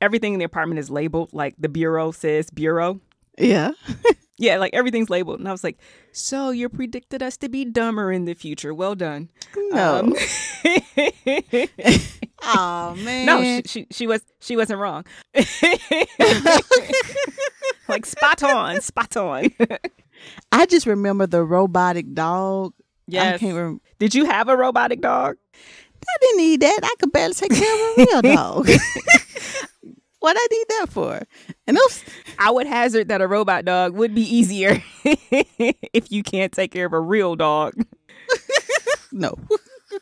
[0.00, 1.32] everything in the apartment is labeled.
[1.32, 3.00] Like the bureau says bureau.
[3.38, 3.72] Yeah.
[4.38, 5.38] Yeah, like everything's labeled.
[5.38, 5.78] And I was like,
[6.10, 8.74] so you predicted us to be dumber in the future.
[8.74, 9.28] Well done.
[9.54, 10.00] No.
[10.00, 10.14] Um,
[12.42, 13.26] oh man.
[13.26, 15.04] no, she, she she was she wasn't wrong.
[17.88, 19.50] like spot on, spot on.
[20.50, 22.74] I just remember the robotic dog.
[22.78, 23.40] I yes.
[23.40, 23.80] can't remember.
[23.98, 25.36] Did you have a robotic dog?
[25.54, 26.80] I didn't need that.
[26.82, 28.68] I could barely take care of a real dog.
[30.20, 31.20] what I need that for?
[31.66, 32.04] And those
[32.38, 36.86] I would hazard that a robot dog would be easier if you can't take care
[36.86, 37.74] of a real dog.
[39.12, 39.34] no.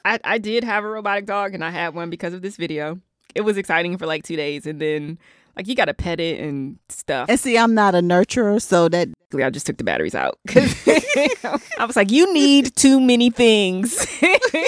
[0.04, 3.00] I, I did have a robotic dog and I had one because of this video.
[3.35, 5.18] It was exciting for like two days and then
[5.56, 7.28] like you gotta pet it and stuff.
[7.28, 11.84] And see, I'm not a nurturer, so that I just took the batteries out I
[11.86, 14.06] was like, you need too many things.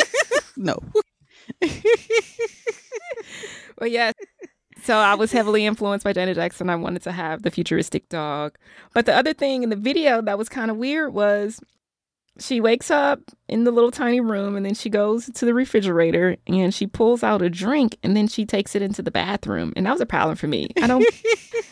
[0.57, 0.79] no.
[3.83, 4.13] But yeah.
[4.85, 6.71] So I was heavily influenced by Janet Jackson.
[6.71, 8.57] I wanted to have the futuristic dog.
[8.95, 11.61] But the other thing in the video that was kind of weird was
[12.39, 16.37] she wakes up in the little tiny room and then she goes to the refrigerator
[16.47, 19.73] and she pulls out a drink and then she takes it into the bathroom.
[19.77, 20.71] And that was a problem for me.
[20.81, 21.05] I don't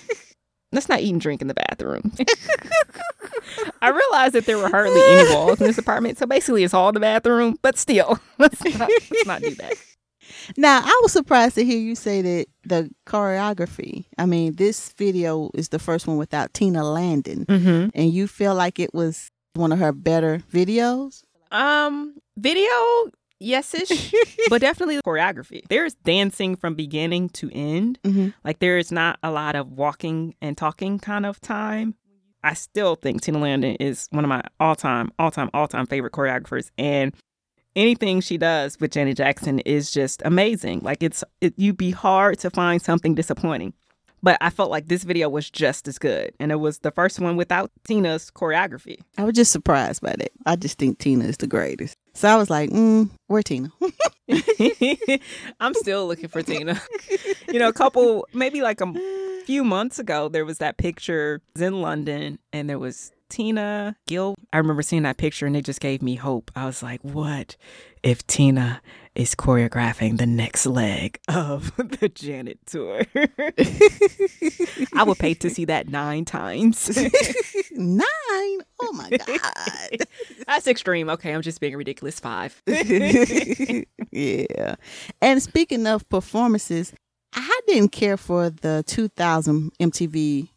[0.73, 2.13] let's not eat and drink in the bathroom.
[3.83, 6.19] I realized that there were hardly any walls in this apartment.
[6.19, 9.75] So basically it's all the bathroom, but still, let's not, let's not do that.
[10.57, 14.05] Now, I was surprised to hear you say that the choreography.
[14.19, 17.89] I mean, this video is the first one without Tina Landon, Mm-hmm.
[17.95, 21.23] and you feel like it was one of her better videos.
[21.51, 22.71] Um, video,
[23.41, 24.15] yes-ish,
[24.49, 25.63] but definitely choreography.
[25.69, 27.99] There's dancing from beginning to end.
[28.05, 28.29] Mm-hmm.
[28.45, 31.95] Like there is not a lot of walking and talking kind of time.
[32.43, 37.15] I still think Tina Landon is one of my all-time, all-time, all-time favorite choreographers, and
[37.77, 40.81] anything she does with Janet Jackson is just amazing.
[40.81, 43.75] Like it's it, you'd be hard to find something disappointing.
[44.23, 46.35] But I felt like this video was just as good.
[46.39, 48.99] And it was the first one without Tina's choreography.
[49.17, 50.31] I was just surprised by that.
[50.47, 51.97] I just think Tina is the greatest.
[52.15, 53.73] So I was like, mm, where Tina?
[55.61, 56.81] I'm still looking for Tina.
[57.53, 58.93] you know, a couple, maybe like a
[59.47, 64.35] few months ago, there was that picture in London and there was Tina Gill.
[64.53, 66.51] I remember seeing that picture and it just gave me hope.
[66.55, 67.57] I was like, what
[68.03, 68.83] if Tina
[69.15, 73.03] is choreographing the next leg of the Janet tour?
[74.95, 76.97] I would pay to see that nine times.
[77.73, 78.61] Nine?
[78.83, 80.07] Oh my God.
[80.47, 81.09] That's extreme.
[81.09, 82.21] Okay, I'm just being ridiculous.
[82.21, 82.61] Five.
[82.67, 83.85] yeah.
[85.23, 86.93] And speaking of performances,
[87.33, 90.49] I didn't care for the 2000 MTV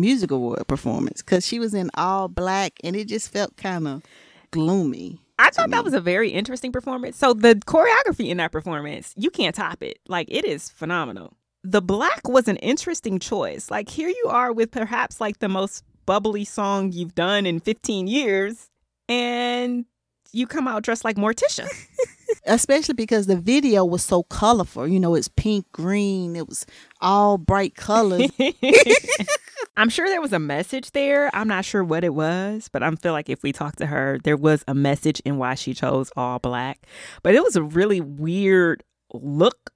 [0.00, 4.02] Music Award performance because she was in all black and it just felt kind of
[4.50, 5.20] gloomy.
[5.38, 7.16] I thought that was a very interesting performance.
[7.16, 9.98] So the choreography in that performance, you can't top it.
[10.08, 11.34] Like it is phenomenal.
[11.62, 13.70] The black was an interesting choice.
[13.70, 18.06] Like here you are with perhaps like the most bubbly song you've done in 15
[18.06, 18.68] years
[19.08, 19.84] and
[20.32, 21.68] you come out dressed like Morticia.
[22.46, 24.86] Especially because the video was so colorful.
[24.86, 26.66] You know, it's pink, green, it was
[27.00, 28.30] all bright colors.
[29.78, 31.30] I'm sure there was a message there.
[31.32, 34.18] I'm not sure what it was, but I feel like if we talked to her,
[34.24, 36.84] there was a message in why she chose all black.
[37.22, 39.70] But it was a really weird look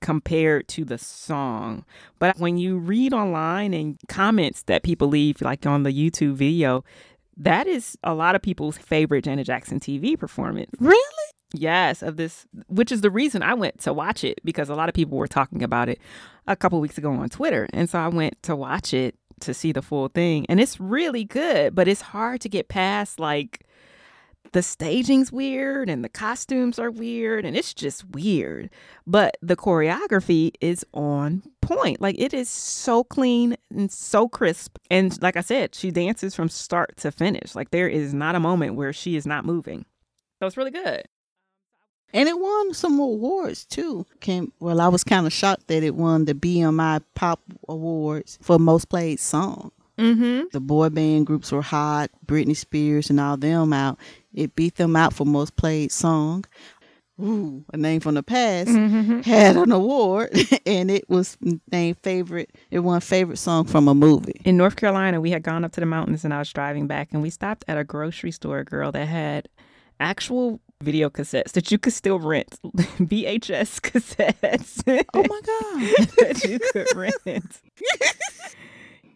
[0.00, 1.84] compared to the song.
[2.18, 6.82] But when you read online and comments that people leave, like on the YouTube video,
[7.36, 10.70] that is a lot of people's favorite Janet Jackson TV performance.
[10.80, 10.98] really?
[11.56, 14.88] Yes, of this, which is the reason I went to watch it because a lot
[14.88, 16.00] of people were talking about it
[16.48, 17.68] a couple weeks ago on Twitter.
[17.72, 20.46] And so I went to watch it to see the full thing.
[20.48, 23.64] And it's really good, but it's hard to get past like
[24.52, 28.70] the staging's weird and the costumes are weird and it's just weird.
[29.06, 32.00] But the choreography is on point.
[32.00, 34.78] Like it is so clean and so crisp.
[34.90, 37.54] And like I said, she dances from start to finish.
[37.54, 39.86] Like there is not a moment where she is not moving.
[40.38, 41.02] So it's really good.
[42.14, 44.06] And it won some awards too.
[44.20, 48.58] Came well, I was kind of shocked that it won the BMI Pop Awards for
[48.58, 49.72] most played song.
[49.98, 50.44] Mm-hmm.
[50.52, 53.98] The boy band groups were hot, Britney Spears and all them out.
[54.32, 56.44] It beat them out for most played song.
[57.20, 59.20] Ooh, a name from the past Mm-hmm.
[59.20, 61.36] had an award, and it was
[61.70, 62.50] named favorite.
[62.72, 64.40] It won favorite song from a movie.
[64.44, 67.08] In North Carolina, we had gone up to the mountains and I was driving back
[67.12, 69.48] and we stopped at a grocery store, girl, that had
[70.00, 72.58] actual video cassettes that you could still rent.
[72.64, 74.82] VHS cassettes.
[75.14, 76.08] Oh my god!
[76.18, 77.60] that you could rent.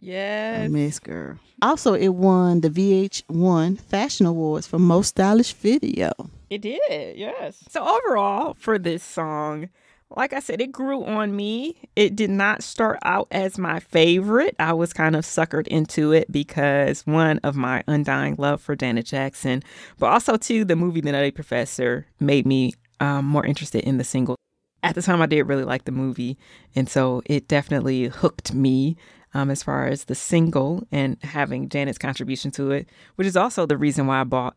[0.01, 0.69] yes.
[0.69, 1.37] Miss girl.
[1.61, 6.11] Also, it won the VH1 Fashion Awards for most stylish video.
[6.49, 7.63] It did, yes.
[7.69, 9.69] So overall, for this song,
[10.15, 11.77] like I said, it grew on me.
[11.95, 14.55] It did not start out as my favorite.
[14.59, 19.05] I was kind of suckered into it because one of my undying love for Janet
[19.05, 19.63] Jackson,
[19.97, 24.03] but also too the movie The Nutty Professor made me um, more interested in the
[24.03, 24.35] single.
[24.81, 26.37] At the time, I did really like the movie,
[26.73, 28.95] and so it definitely hooked me
[29.33, 33.65] um, as far as the single and having Janet's contribution to it, which is also
[33.65, 34.55] the reason why I bought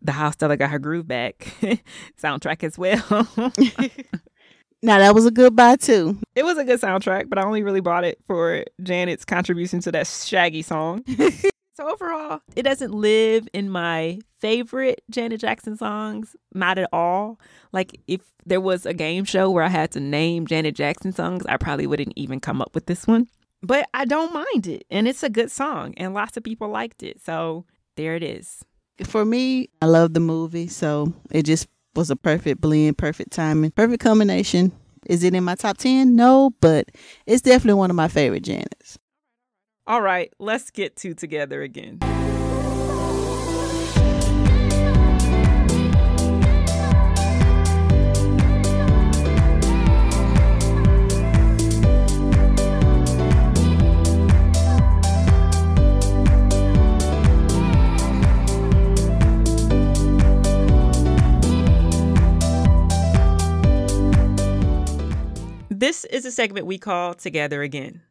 [0.00, 1.38] the How Stella Got Her Groove Back
[2.22, 3.28] soundtrack as well.
[4.82, 6.18] Now that was a good buy too.
[6.34, 9.92] it was a good soundtrack, but I only really bought it for Janet's contribution to
[9.92, 11.04] that Shaggy song.
[11.74, 17.38] so overall, it doesn't live in my favorite Janet Jackson songs, not at all.
[17.72, 21.44] Like if there was a game show where I had to name Janet Jackson songs,
[21.46, 23.28] I probably wouldn't even come up with this one.
[23.62, 27.02] But I don't mind it, and it's a good song, and lots of people liked
[27.02, 27.20] it.
[27.20, 27.66] So
[27.96, 28.64] there it is.
[29.04, 33.70] For me, I love the movie, so it just was a perfect blend, perfect timing,
[33.72, 34.72] perfect combination.
[35.06, 36.14] Is it in my top 10?
[36.14, 36.90] No, but
[37.26, 38.96] it's definitely one of my favorite Janets.
[39.86, 41.98] All right, let's get to together again.
[65.80, 68.02] This is a segment we call Together Again.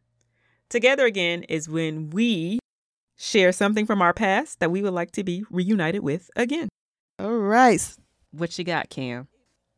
[0.70, 2.58] Together Again is when we
[3.16, 6.68] share something from our past that we would like to be reunited with again.
[7.20, 7.80] All right.
[8.32, 9.28] What you got, Kam?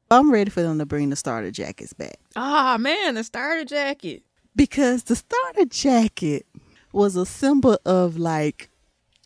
[0.09, 4.23] I'm ready for them to bring the starter jackets back Ah, man, the starter jacket.
[4.55, 6.45] because the starter jacket
[6.93, 8.69] was a symbol of like,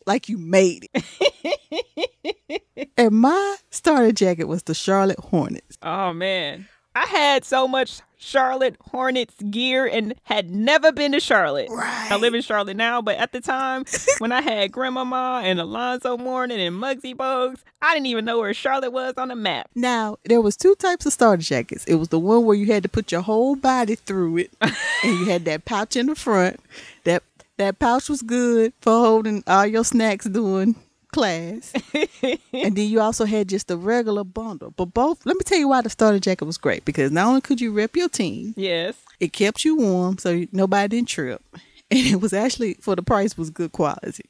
[0.06, 2.90] like you made it.
[2.96, 5.78] and my starter jacket was the Charlotte Hornets.
[5.82, 6.66] Oh, man.
[6.96, 11.68] I had so much Charlotte Hornets gear and had never been to Charlotte.
[11.70, 12.10] Right.
[12.10, 13.84] I live in Charlotte now, but at the time
[14.18, 18.54] when I had Grandmama and Alonzo Mourning and Muggsy Bogues, I didn't even know where
[18.54, 19.68] Charlotte was on the map.
[19.74, 21.84] Now there was two types of starter jackets.
[21.84, 24.72] It was the one where you had to put your whole body through it, and
[25.02, 26.58] you had that pouch in the front.
[27.04, 27.22] That
[27.58, 30.76] that pouch was good for holding all your snacks during
[31.16, 31.72] class.
[32.52, 34.72] and then you also had just a regular bundle.
[34.76, 37.40] But both, let me tell you why the starter jacket was great because not only
[37.40, 38.94] could you rep your team, Yes.
[39.20, 41.42] it kept you warm so nobody didn't trip,
[41.90, 44.24] and it was actually for the price was good quality.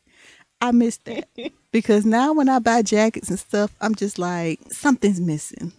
[0.61, 1.29] I missed that
[1.73, 5.73] because now when I buy jackets and stuff, I'm just like something's missing,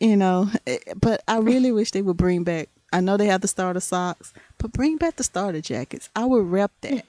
[0.00, 0.48] you know.
[0.66, 2.68] Eh, But I really wish they would bring back.
[2.92, 6.08] I know they have the starter socks, but bring back the starter jackets.
[6.16, 7.04] I would rep that.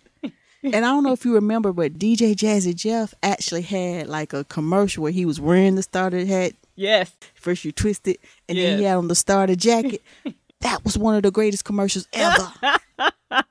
[0.74, 4.44] And I don't know if you remember, but DJ Jazzy Jeff actually had like a
[4.46, 6.54] commercial where he was wearing the starter hat.
[6.76, 7.12] Yes.
[7.36, 10.02] First you twist it, and then he had on the starter jacket.
[10.62, 12.52] that was one of the greatest commercials ever.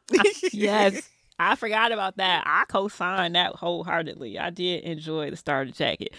[0.53, 1.09] Yes.
[1.39, 2.45] I forgot about that.
[2.47, 4.39] I co signed that wholeheartedly.
[4.39, 6.15] I did enjoy the starter jacket.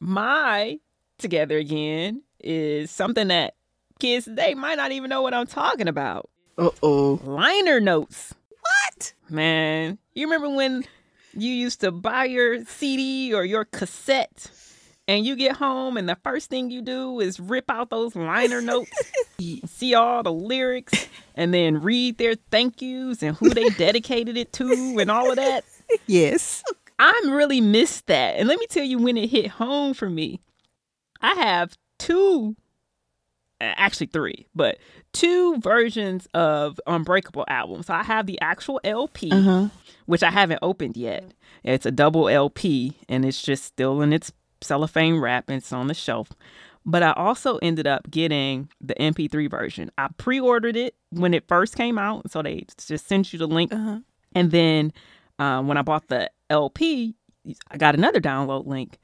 [0.00, 0.78] My
[1.18, 3.54] together again is something that
[3.98, 6.30] kids today might not even know what I'm talking about.
[6.56, 7.20] Uh oh.
[7.24, 8.34] Liner notes.
[8.72, 9.14] What?
[9.28, 10.84] Man, you remember when
[11.34, 14.50] you used to buy your CD or your cassette
[15.08, 18.60] and you get home and the first thing you do is rip out those liner
[18.62, 18.90] notes,
[19.66, 24.52] see all the lyrics, and then read their thank yous and who they dedicated it
[24.54, 25.64] to and all of that?
[26.06, 26.62] Yes.
[26.98, 28.36] I'm really missed that.
[28.36, 30.40] And let me tell you when it hit home for me.
[31.20, 32.56] I have two,
[33.62, 34.78] actually three, but
[35.12, 37.86] two versions of Unbreakable albums.
[37.86, 39.68] So I have the actual LP, Uh huh.
[40.06, 41.24] which I haven't opened yet.
[41.64, 45.86] It's a double LP and it's just still in its cellophane wrap and it's on
[45.86, 46.30] the shelf.
[46.84, 49.90] But I also ended up getting the MP3 version.
[49.96, 52.30] I pre ordered it when it first came out.
[52.32, 53.98] So they just sent you the link Uh huh.
[54.34, 54.92] and then
[55.38, 57.14] um, when I bought the LP,
[57.70, 58.98] I got another download link,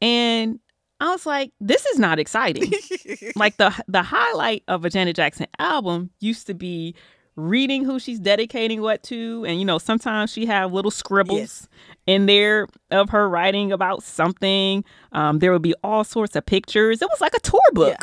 [0.00, 0.60] and
[1.02, 2.72] I was like, "This is not exciting."
[3.36, 6.94] like the the highlight of a Janet Jackson album used to be
[7.34, 11.68] reading who she's dedicating what to, and you know sometimes she have little scribbles Yes.
[12.06, 14.84] in there of her writing about something.
[15.12, 17.02] Um, there would be all sorts of pictures.
[17.02, 17.96] It was like a tour book.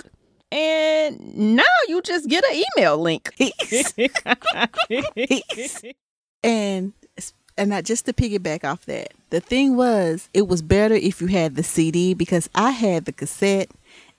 [0.52, 3.32] And now you just get an email link.
[6.44, 6.94] and
[7.60, 11.28] and not just to piggyback off that, the thing was, it was better if you
[11.28, 13.70] had the CD because I had the cassette,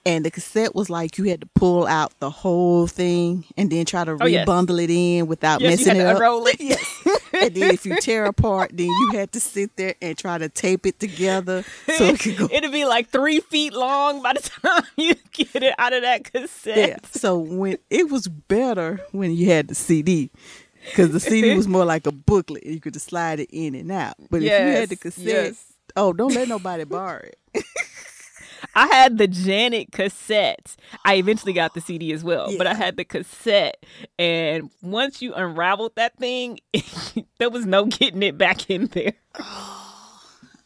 [0.07, 3.85] and the cassette was like you had to pull out the whole thing and then
[3.85, 4.49] try to Oh, yes.
[4.49, 6.17] rebundle it in without yes, you messing had it to up.
[6.17, 6.57] unroll it.
[6.61, 7.45] Yes.
[7.45, 10.49] and then if you tear apart, then you had to sit there and try to
[10.49, 11.65] tape it together
[11.97, 12.49] so it could go.
[12.53, 16.33] It'd be like three feet long by the time you get it out of that
[16.33, 16.77] cassette.
[16.89, 16.97] Yeah.
[17.13, 20.31] So when it was better when you had the CD.
[20.87, 22.65] Because the CD was more like a booklet.
[22.65, 24.15] You could just slide it in and out.
[24.31, 25.73] But if you had the cassette, yes.
[25.97, 27.65] oh, don't let nobody borrow it.
[28.75, 30.77] I had the Janet cassette.
[31.05, 33.85] I eventually got the CD as well, but I had the cassette.
[34.19, 36.61] And once you unraveled that thing,
[37.39, 39.15] there was no getting it back in there.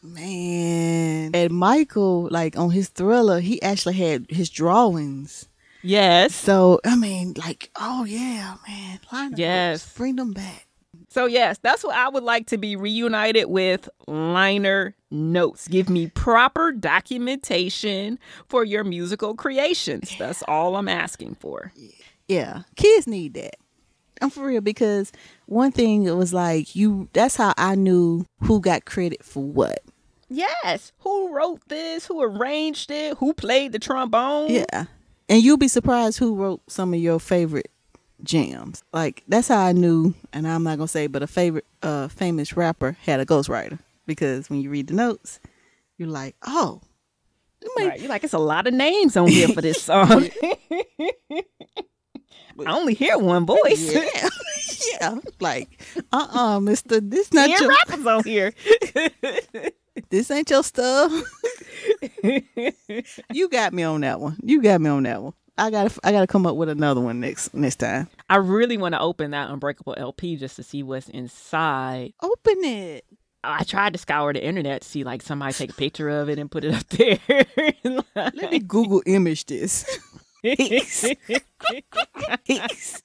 [0.01, 1.31] Man.
[1.33, 5.47] And Michael, like on his thriller, he actually had his drawings.
[5.85, 6.35] Yes.
[6.35, 8.99] So, I mean, like, oh, yeah, man.
[9.11, 9.93] Line of Yes.
[9.95, 10.67] Bring them back.
[11.09, 15.67] So, yes, that's what I would like to be reunited with liner notes.
[15.67, 18.19] Give me proper documentation
[18.49, 20.13] for your musical creations.
[20.19, 21.71] That's all I'm asking for.
[22.27, 22.63] Yeah.
[22.75, 23.55] Kids need that.
[24.21, 25.11] I'm for real because
[25.45, 29.79] one thing it was like you that's how I knew who got credit for what.
[30.29, 30.91] Yes.
[30.99, 32.05] Who wrote this?
[32.05, 33.17] Who arranged it?
[33.17, 34.49] Who played the trombone?
[34.49, 34.85] Yeah.
[35.27, 37.71] And you'll be surprised who wrote some of your favorite
[38.23, 38.83] jams.
[38.93, 42.55] Like that's how I knew, and I'm not gonna say, but a favorite uh famous
[42.55, 43.79] rapper had a ghostwriter.
[44.05, 45.39] Because when you read the notes,
[45.97, 46.81] you're like, oh,
[47.77, 47.99] Right.
[47.99, 50.29] You're like, it's a lot of names on here for this song.
[52.65, 53.93] I only hear one voice.
[53.93, 54.29] yeah,
[55.01, 55.19] yeah.
[55.41, 55.81] Like,
[56.13, 58.53] uh, uh Mister, this not your, rappers on here.
[60.09, 61.11] This ain't your stuff.
[63.33, 64.37] you got me on that one.
[64.43, 65.33] You got me on that one.
[65.57, 68.09] I gotta, I gotta come up with another one next, next time.
[68.29, 72.13] I really want to open that Unbreakable LP just to see what's inside.
[72.21, 73.05] Open it.
[73.45, 76.39] I tried to scour the internet to see like somebody take a picture of it
[76.39, 77.19] and put it up there.
[78.15, 79.85] Let me Google image this.
[80.43, 81.05] Peace.
[82.45, 83.01] Peace.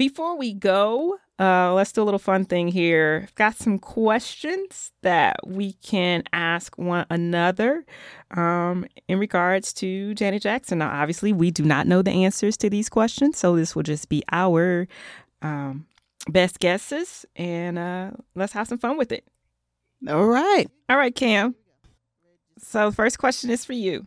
[0.00, 3.24] Before we go, uh, let's do a little fun thing here.
[3.24, 7.84] I've got some questions that we can ask one another
[8.30, 10.78] um, in regards to Janet Jackson.
[10.78, 14.08] Now, obviously, we do not know the answers to these questions, so this will just
[14.08, 14.88] be our
[15.42, 15.86] um,
[16.30, 19.26] best guesses, and uh, let's have some fun with it.
[20.08, 20.66] All right.
[20.88, 21.54] All right, Kam.
[22.56, 24.06] So, first question is for you.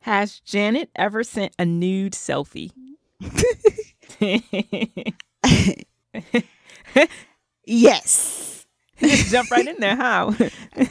[0.00, 2.70] Has Janet ever sent a nude selfie?
[7.66, 8.66] yes.
[8.98, 10.32] Just jump right in there, huh?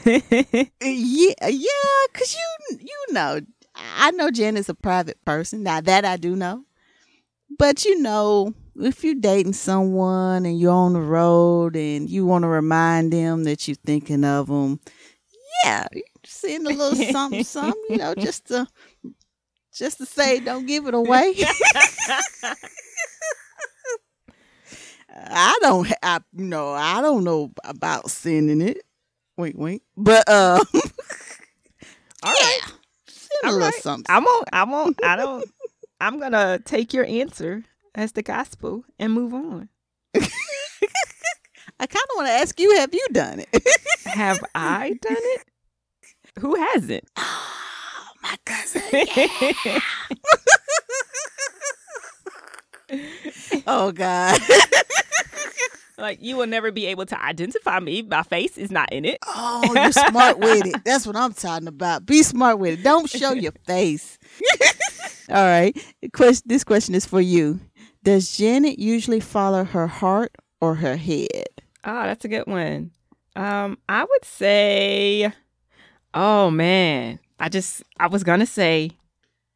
[0.06, 3.40] yeah, yeah, cause you you know,
[3.74, 5.64] I know Jen is a private person.
[5.64, 6.64] Now that I do know.
[7.58, 12.42] But you know, if you're dating someone and you're on the road and you want
[12.42, 14.80] to remind them that you're thinking of them,
[15.64, 15.86] yeah,
[16.24, 18.66] send a little something, something, you know, just to
[19.72, 21.34] just to say, don't give it away.
[25.16, 28.82] I don't, I no, I don't know about sending it.
[29.36, 29.82] Wink, wink.
[29.96, 30.60] But um,
[32.22, 32.72] all right, yeah,
[33.06, 33.82] send a all little right.
[33.82, 34.14] something.
[34.14, 34.48] I won't.
[34.52, 35.04] I won't.
[35.04, 35.44] I don't.
[36.00, 37.64] I'm gonna take your answer
[37.94, 39.68] as the gospel and move on.
[41.78, 43.48] I kind of want to ask you, have you done it?
[44.06, 45.44] Have I done it?
[46.38, 47.04] Who hasn't?
[47.16, 48.82] oh, my cousin.
[48.92, 49.80] Yeah.
[53.66, 54.40] oh God.
[55.98, 58.02] Like you will never be able to identify me.
[58.02, 59.18] My face is not in it.
[59.26, 60.84] Oh, you're smart with it.
[60.84, 62.06] That's what I'm talking about.
[62.06, 62.82] Be smart with it.
[62.82, 64.18] Don't show your face.
[65.28, 65.76] All right.
[66.12, 66.42] Question.
[66.46, 67.60] This question is for you.
[68.02, 71.48] Does Janet usually follow her heart or her head?
[71.84, 72.92] Oh, that's a good one.
[73.34, 75.32] Um, I would say,
[76.14, 78.90] oh man, I just I was gonna say,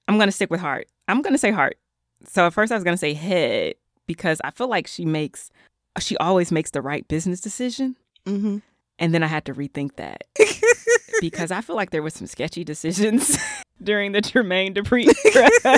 [0.09, 0.87] I'm gonna stick with heart.
[1.09, 1.79] I'm gonna say heart.
[2.27, 3.75] So at first I was gonna say head
[4.07, 5.51] because I feel like she makes,
[5.99, 8.59] she always makes the right business decision, Mm-hmm.
[8.99, 10.25] and then I had to rethink that
[11.21, 13.37] because I feel like there were some sketchy decisions
[13.83, 15.07] during the Jermaine Dupri.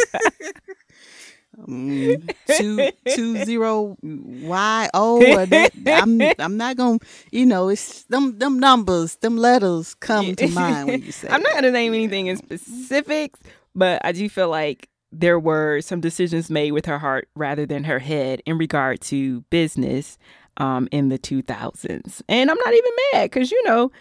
[1.69, 5.21] Mm, two two zero y o.
[5.45, 6.99] that- I'm I'm not gonna.
[7.31, 11.29] You know, it's them them numbers, them letters come to mind when you say.
[11.29, 13.39] I'm not to name anything in specifics,
[13.75, 17.85] but I do feel like there were some decisions made with her heart rather than
[17.85, 20.19] her head in regard to business
[20.57, 22.23] um, in the 2000s.
[22.29, 23.93] And I'm not even mad because, you know,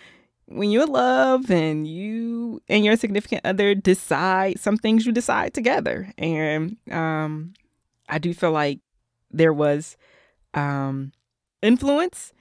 [0.45, 5.53] when you're in love and you and your significant other decide some things you decide
[5.53, 6.11] together.
[6.17, 7.53] And um,
[8.09, 8.79] I do feel like
[9.31, 9.97] there was
[10.53, 11.11] um,
[11.61, 12.33] influence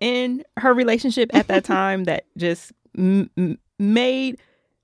[0.00, 4.38] in her relationship at that time that just m- m- made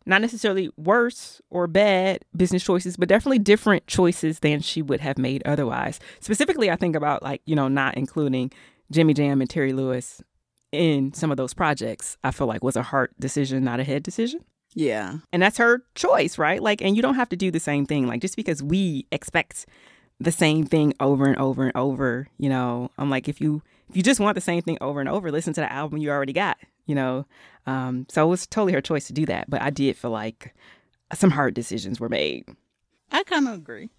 [0.07, 5.18] not necessarily worse or bad business choices, but definitely different choices than she would have
[5.18, 6.00] made otherwise.
[6.20, 8.53] Specifically, I think about like, you know, not including
[8.90, 10.22] Jimmy Jam and Terry Lewis
[10.70, 14.03] in some of those projects, I feel like was a heart decision, not a head
[14.03, 14.40] decision.
[14.74, 15.18] Yeah.
[15.32, 16.62] And that's her choice, right?
[16.62, 18.07] Like, and you don't have to do the same thing.
[18.07, 19.66] Like, just because we expect
[20.18, 23.96] the same thing over and over and over, you know, I'm like, if you if
[23.96, 26.32] you just want the same thing over and over, listen to the album you already
[26.32, 26.57] got,
[26.87, 27.26] you know.
[27.66, 29.49] Um, so it was totally her choice to do that.
[29.49, 30.55] But I did feel like
[31.14, 32.49] some hard decisions were made.
[33.11, 33.91] I kind of agree.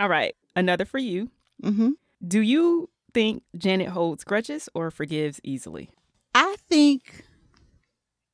[0.00, 1.30] All right, another for you.
[1.62, 1.90] Mm-hmm.
[2.26, 5.90] Do you think Janet holds grudges or forgives easily?
[6.34, 7.24] I think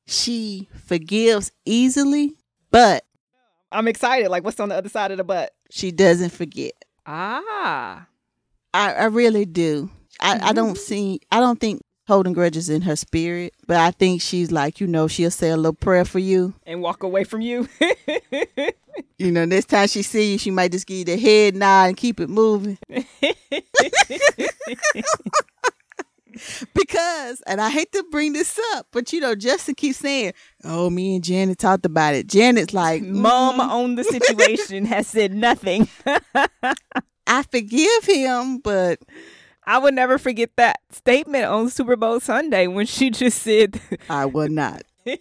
[0.07, 2.35] she forgives easily,
[2.71, 3.05] but
[3.71, 4.29] I'm excited.
[4.29, 5.53] Like, what's on the other side of the butt?
[5.69, 6.73] she doesn't forget.
[7.05, 8.07] Ah,
[8.73, 9.89] I, I really do.
[10.19, 11.21] I, I don't see.
[11.31, 15.07] I don't think holding grudges in her spirit, but I think she's like you know
[15.07, 16.53] she'll say a little prayer for you.
[16.65, 17.69] and walk away from you.
[19.17, 21.85] You know, next time she see you, she might just give you the head nod
[21.89, 22.77] and keep it moving.
[26.73, 30.33] because, and I hate to bring this up, but you know, Justin keeps saying,
[30.63, 35.07] "Oh, me and Janet talked about it." Janet's like, Mom "Mm, on the situation has
[35.07, 35.87] said nothing.
[37.25, 38.99] I forgive him, but
[39.69, 44.25] I would never forget that statement on Super Bowl Sunday when she just said, I
[44.25, 44.83] will not."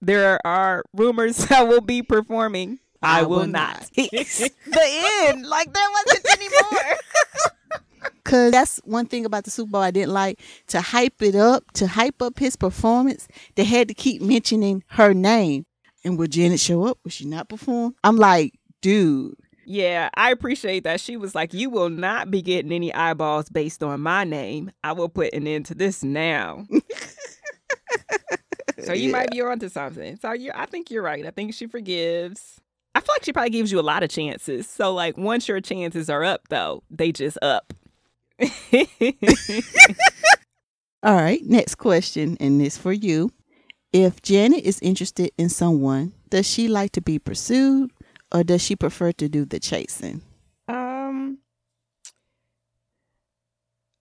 [0.00, 2.78] There are rumors I will be performing.
[3.02, 3.88] I, will, not.
[3.94, 4.50] the
[5.26, 5.46] end.
[5.46, 6.96] Like there wasn't anymore.
[8.24, 11.70] Cause that's one thing about the Super Bowl I didn't like to hype it up,
[11.72, 13.28] to hype up his performance.
[13.54, 15.64] They had to keep mentioning her name.
[16.04, 16.98] And would Janet show up?
[17.04, 17.94] Would she not perform?
[18.04, 19.36] I'm like, dude,
[19.66, 21.00] Yeah, I appreciate that.
[21.00, 24.70] She was like, You will not be getting any eyeballs based on my name.
[24.82, 26.66] I will put an end to this now.
[28.84, 29.12] so you Yeah.
[29.12, 30.16] might be onto something.
[30.16, 31.24] So you I think you're right.
[31.26, 32.60] I think she forgives.
[32.94, 34.68] I feel like she probably gives you a lot of chances.
[34.68, 37.72] So like once your chances are up though, they just up.
[41.02, 43.30] All right, next question, and this for you.
[43.92, 47.90] If Janet is interested in someone, does she like to be pursued
[48.34, 50.20] or does she prefer to do the chasing?
[50.68, 51.38] Um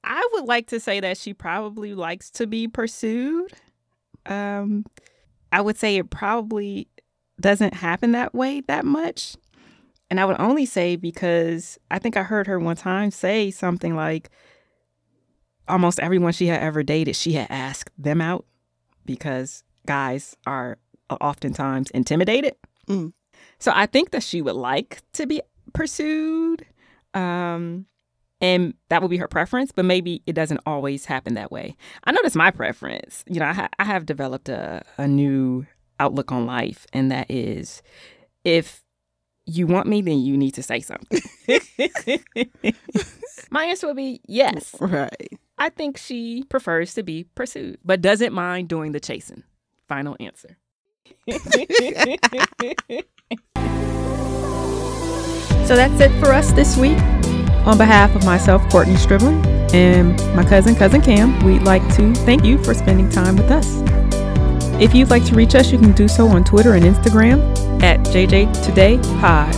[0.04, 3.54] I would like to say that she probably likes to be pursued.
[4.26, 4.86] Um
[5.52, 6.88] I would say it probably
[7.40, 9.38] doesn't happen that way that much.
[10.10, 13.96] And I would only say because I think I heard her one time say something
[13.96, 14.30] like
[15.68, 18.46] almost everyone she had ever dated, she had asked them out
[19.06, 20.78] because guys are
[21.10, 22.56] oftentimes intimidated.
[22.88, 23.14] Mm.
[23.64, 25.42] So I think that she would like to be
[25.72, 26.66] pursued.
[27.14, 27.86] Um,
[28.42, 31.78] and that would be her preference, but maybe it doesn't always happen that way.
[32.04, 33.24] I know that's my preference.
[33.26, 35.66] You know, I, ha- I have developed a, a new
[35.98, 37.82] outlook on life, and that is
[38.44, 38.84] if
[39.46, 41.22] you want me, then you need to say something.
[43.50, 44.76] my answer would be yes.
[44.78, 45.40] Right.
[45.58, 49.44] I think she prefers to be pursued, but doesn't mind doing the chasing.
[49.88, 50.58] Final answer.
[55.66, 56.98] so that's it for us this week.
[57.66, 62.44] On behalf of myself, Courtney Stribling, and my cousin, Cousin Kam, we'd like to thank
[62.44, 63.82] you for spending time with us.
[64.82, 67.42] If you'd like to reach us, you can do so on Twitter and Instagram
[67.82, 69.54] at JJ Today Pod.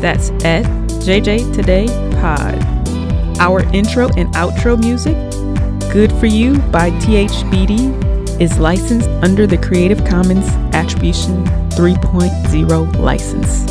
[0.00, 0.64] That's at
[1.04, 1.86] JJ Today
[2.20, 2.58] Pod.
[3.38, 5.14] Our intro and outro music,
[5.92, 13.64] Good For You by THBD, is licensed under the Creative Commons Attribution 3.0 license.